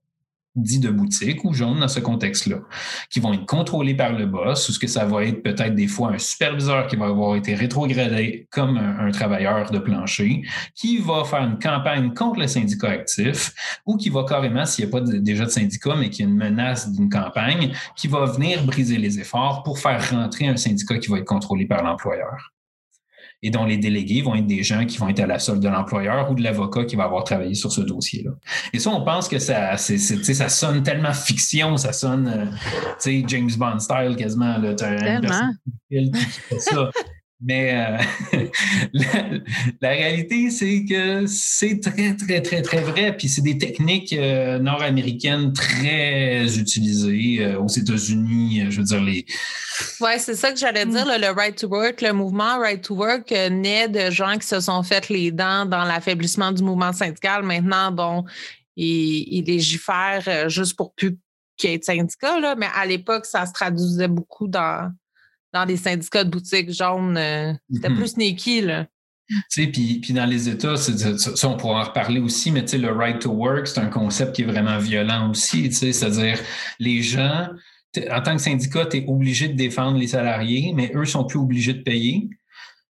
[0.63, 2.59] dits de boutique ou jaunes dans ce contexte-là,
[3.11, 5.87] qui vont être contrôlés par le boss, ou ce que ça va être peut-être des
[5.87, 10.43] fois un superviseur qui va avoir été rétrogradé comme un, travailleur de plancher,
[10.75, 13.53] qui va faire une campagne contre le syndicat actif,
[13.87, 16.31] ou qui va carrément, s'il n'y a pas déjà de syndicat, mais qu'il y a
[16.31, 20.99] une menace d'une campagne, qui va venir briser les efforts pour faire rentrer un syndicat
[20.99, 22.53] qui va être contrôlé par l'employeur
[23.43, 25.69] et dont les délégués vont être des gens qui vont être à la solde de
[25.69, 28.33] l'employeur ou de l'avocat qui va avoir travaillé sur ce dossier-là.
[28.73, 32.51] Et ça, on pense que ça, ça sonne tellement fiction, ça sonne,
[33.07, 34.59] euh, James Bond style quasiment.
[34.59, 35.53] Là, tellement.
[36.59, 36.91] ça.
[37.41, 38.49] Mais euh,
[39.81, 43.17] la, réalité, c'est que c'est très, très, très, très vrai.
[43.17, 48.67] Puis c'est des techniques euh, nord-américaines très utilisées euh, aux États-Unis.
[48.71, 49.25] je veux dire, les.
[50.01, 51.07] Oui, c'est ça que j'allais dire.
[51.07, 54.83] Le Right to Work, le mouvement Right to Work naît de gens qui se sont
[54.83, 57.45] fait les dents dans l'affaiblissement du mouvement syndical.
[57.45, 58.25] Maintenant, bon,
[58.75, 61.17] ils, légifèrent juste pour plus
[61.57, 64.91] qu'il y ait de syndicats, mais à l'époque, ça se traduisait beaucoup dans
[65.61, 67.17] dans des syndicats de boutiques jaunes.
[67.17, 67.97] Euh, c'était mm-hmm.
[67.97, 68.87] plus sneaky, là.
[69.29, 72.69] Tu sais, puis, puis dans les États, ça, on pourra en reparler aussi, mais tu
[72.71, 75.93] sais, le right to work, c'est un concept qui est vraiment violent aussi, tu sais,
[75.93, 76.41] c'est-à-dire
[76.79, 77.49] les gens,
[78.11, 81.39] en tant que syndicat, tu es obligé de défendre les salariés, mais eux sont plus
[81.39, 82.31] obligés de payer.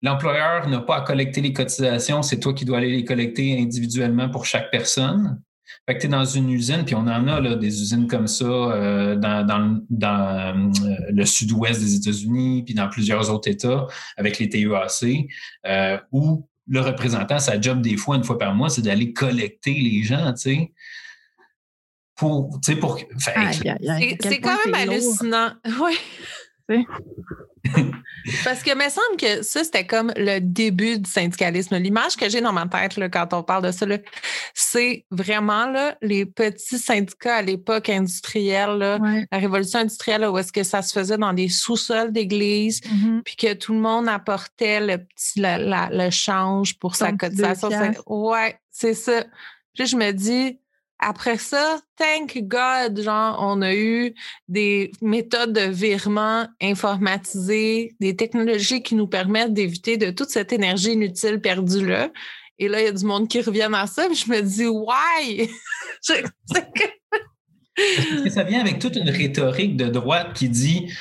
[0.03, 4.29] L'employeur n'a pas à collecter les cotisations, c'est toi qui dois aller les collecter individuellement
[4.29, 5.41] pour chaque personne.
[5.89, 8.27] Fait que tu es dans une usine, puis on en a là, des usines comme
[8.27, 9.43] ça euh, dans,
[9.89, 15.27] dans, euh, le sud-ouest des États-Unis, puis dans plusieurs autres États avec les TEAC,
[15.65, 19.73] euh, où le représentant, sa job des fois, une fois par mois, c'est d'aller collecter
[19.73, 20.73] les gens, tu sais.
[22.15, 22.99] Pour, tu sais, pour.
[23.17, 25.53] C'est quand même hallucinant.
[25.81, 25.97] Oui.
[28.43, 31.77] Parce que me semble que ça, c'était comme le début du syndicalisme.
[31.77, 33.85] L'image que j'ai dans ma tête là, quand on parle de ça,
[34.53, 38.99] c'est vraiment là, les petits syndicats à l'époque industrielle,
[39.31, 43.23] la révolution industrielle, où est-ce que ça se faisait dans des sous-sols d'église, mm-hmm.
[43.23, 47.69] puis que tout le monde apportait le petit le change pour sa cotisation.
[48.07, 49.23] Ouais, c'est ça.
[49.75, 50.59] Puis je me dis,
[50.99, 54.13] après ça, thank God, genre, on a eu
[54.47, 60.91] des méthodes de virement informatisées, des technologies qui nous permettent d'éviter de toute cette énergie
[60.91, 62.09] inutile perdue là.
[62.59, 64.67] Et là, il y a du monde qui revient à ça, puis je me dis,
[64.67, 65.49] why?
[68.29, 70.91] Ça vient avec toute une rhétorique de droite qui dit,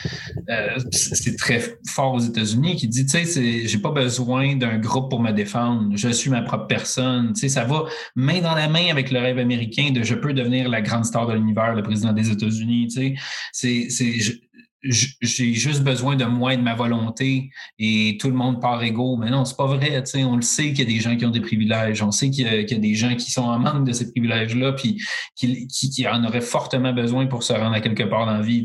[0.48, 5.10] euh, c'est très fort aux États-Unis, qui dit, tu sais, j'ai pas besoin d'un groupe
[5.10, 7.32] pour me défendre, je suis ma propre personne.
[7.32, 10.32] Tu sais, ça va main dans la main avec le rêve américain de je peux
[10.32, 12.88] devenir la grande star de l'univers, le président des États-Unis.
[12.88, 13.16] Tu
[13.52, 14.40] sais, c'est,
[14.82, 19.16] j'ai juste besoin de moi et de ma volonté et tout le monde part égaux.
[19.16, 20.02] Mais non, c'est pas vrai.
[20.16, 22.02] On le sait qu'il y a des gens qui ont des privilèges.
[22.02, 25.02] On sait qu'il y, a des gens qui sont en manque de ces privilèges-là, puis
[25.34, 28.62] qui, en auraient fortement besoin pour se rendre à quelque part dans la vie.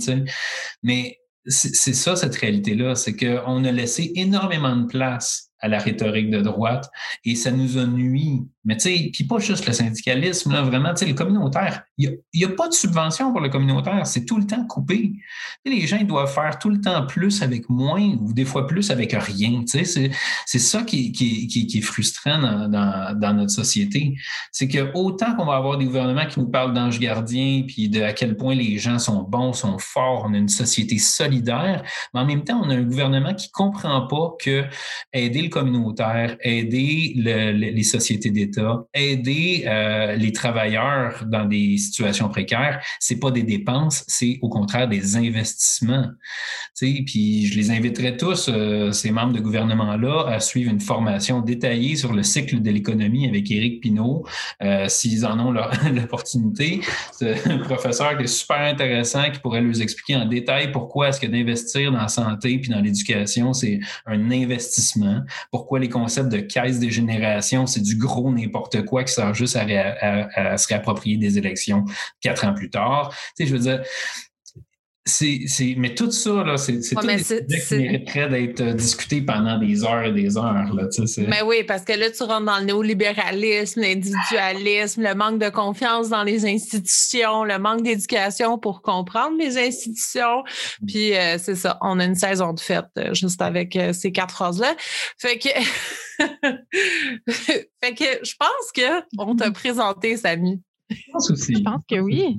[0.84, 2.96] Mais c'est ça, cette réalité-là.
[2.96, 6.90] C'est qu'on a laissé énormément de place à la rhétorique de droite
[7.26, 8.44] et ça nous a nuit.
[8.66, 12.46] Mais tu sais, puis pas juste le syndicalisme, vraiment, tu sais, le communautaire, il n'y
[12.46, 15.14] a, pas de subvention pour le communautaire, c'est tout le temps coupé.
[15.66, 18.90] les gens, ils doivent faire tout le temps plus avec moins ou des fois plus
[18.90, 19.64] avec rien.
[19.70, 20.12] Tu sais,
[20.46, 21.12] c'est ça qui,
[21.76, 24.16] est frustrant dans, notre société.
[24.52, 28.02] C'est que autant qu'on va avoir des gouvernements qui nous parlent d'ange gardien puis de
[28.02, 31.84] à quel point les gens sont bons, sont forts, on a une société solidaire,
[32.14, 34.64] mais en même temps, on a un gouvernement qui comprend pas que
[35.12, 38.53] aider le communautaire, aider les sociétés d'État,
[38.94, 44.88] aider euh, les travailleurs dans des situations précaires, c'est pas des dépenses, c'est au contraire
[44.88, 46.08] des investissements.
[46.80, 51.96] Puis je les inviterai tous, euh, ces membres de gouvernement-là, à suivre une formation détaillée
[51.96, 54.26] sur le cycle de l'économie avec Éric Pinault,
[54.62, 55.52] euh, s'ils en ont
[55.92, 56.82] l'opportunité.
[57.14, 61.22] C'est un professeur qui est super intéressant, qui pourrait leur expliquer en détail pourquoi est-ce
[61.22, 66.40] que d'investir dans la santé puis dans l'éducation, c'est un investissement pourquoi les concepts de
[66.40, 71.38] caisse des générations, c'est du gros n'importe quoi qui sert juste à, se réapproprier des
[71.38, 71.86] élections
[72.22, 73.16] quatre ans plus tard.
[73.38, 73.84] Tu sais, je veux dire,
[75.06, 79.58] c'est, mais tout ça, là, c'est, c'est tout des qui mériteraient d'être euh, discuté pendant
[79.58, 80.54] des heures et des heures.
[80.74, 80.88] Là,
[81.28, 86.08] mais oui, parce que là, tu rentres dans le néolibéralisme, l'individualisme, le manque de confiance
[86.08, 90.44] dans les institutions, le manque d'éducation pour comprendre les institutions.
[90.88, 94.34] Puis euh, c'est ça, on a une saison de fête euh, juste avec ces quatre
[94.34, 94.74] phrases-là.
[95.18, 95.50] Fait que,
[97.30, 100.62] fait que je pense qu'on t'a présenté, Samy.
[100.90, 101.56] Je pense aussi.
[101.56, 102.38] Je pense que oui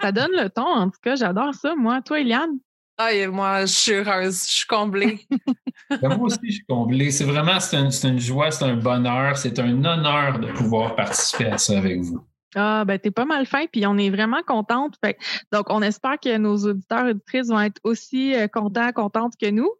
[0.00, 1.16] ça donne le ton, en tout cas.
[1.16, 2.00] J'adore ça, moi.
[2.02, 2.58] Toi, Eliane?
[3.00, 5.20] Ah, moi, je suis heureuse, je suis comblée.
[6.02, 7.10] Ben, moi aussi, je suis comblée.
[7.10, 11.46] C'est vraiment c'est une, une, joie, c'est un bonheur, c'est un honneur de pouvoir participer
[11.46, 12.22] à ça avec vous.
[12.54, 14.94] Ah, ben, t'es pas mal fin, puis on est vraiment contente.
[15.52, 19.50] donc, on espère que nos auditeurs et auditrices vont être aussi euh, contents, contentes que
[19.50, 19.70] nous,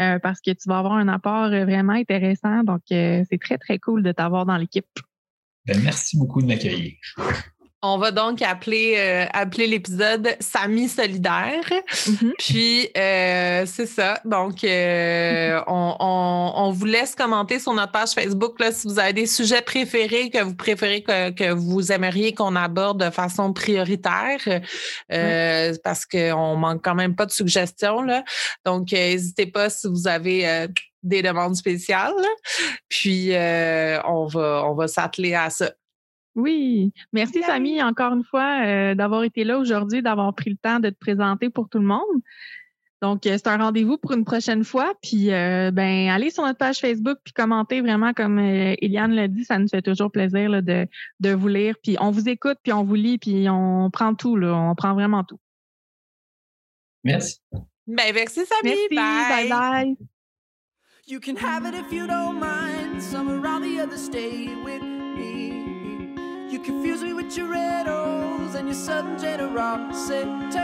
[0.00, 2.64] euh, parce que tu vas avoir un apport euh, vraiment intéressant.
[2.64, 4.86] Donc, c'est très, très cool de t'avoir dans l'équipe.
[5.66, 6.94] Ben, merci beaucoup de m'accueillir.
[7.82, 11.62] On va donc appeler, euh, appeler l'épisode Samy solidaire.
[11.70, 12.32] Mm-hmm.
[12.38, 14.18] Puis, euh, c'est ça.
[14.24, 19.26] Donc, euh, on, vous laisse commenter sur notre page Facebook là, si vous avez des
[19.26, 24.40] sujets préférés que vous préférez que, vous aimeriez qu'on aborde de façon prioritaire,
[25.84, 28.02] parce qu'on manque quand même pas de suggestions.
[28.02, 28.24] Là.
[28.64, 30.66] Donc, n'hésitez pas si vous avez
[31.02, 32.14] des demandes spéciales.
[32.88, 35.70] Puis, on va, on va s'atteler à ça.
[36.36, 40.80] Oui, merci Samy encore une fois euh, d'avoir été là aujourd'hui, d'avoir pris le temps
[40.80, 42.04] de te présenter pour tout le monde.
[43.00, 44.92] Donc, euh, c'est un rendez-vous pour une prochaine fois.
[45.02, 49.44] Puis, euh, ben, allez sur notre page Facebook puis commentez vraiment comme Eliane l'a dit,
[49.44, 50.86] ça nous fait toujours plaisir de,
[51.20, 51.74] de vous lire.
[51.82, 54.92] Puis, on vous écoute, puis on vous lit, puis on prend tout, là, on prend
[54.92, 55.40] vraiment tout.
[57.02, 57.40] Merci.
[57.86, 58.74] Ben, merci Samy.
[58.90, 59.96] Merci, bye bye.
[61.06, 63.00] You can have it if you don't mind.
[63.00, 64.95] Some around the other stay with
[66.66, 70.58] confuse me with your riddles and your sudden generosity.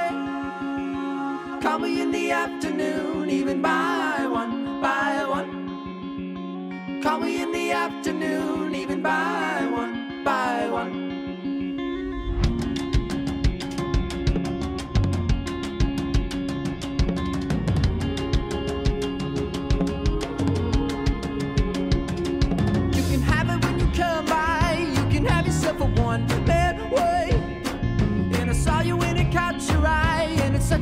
[1.62, 7.00] Call me in the afternoon, even by one, by one.
[7.04, 11.11] Call me in the afternoon, even by one, by one.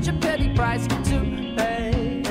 [0.03, 1.21] Such a petty price to
[1.59, 2.23] pay.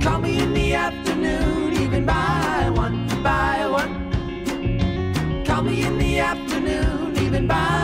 [0.00, 5.44] Call me in the afternoon, even by one, by one.
[5.44, 7.79] Call me in the afternoon, even by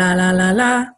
[0.00, 0.89] La la la la.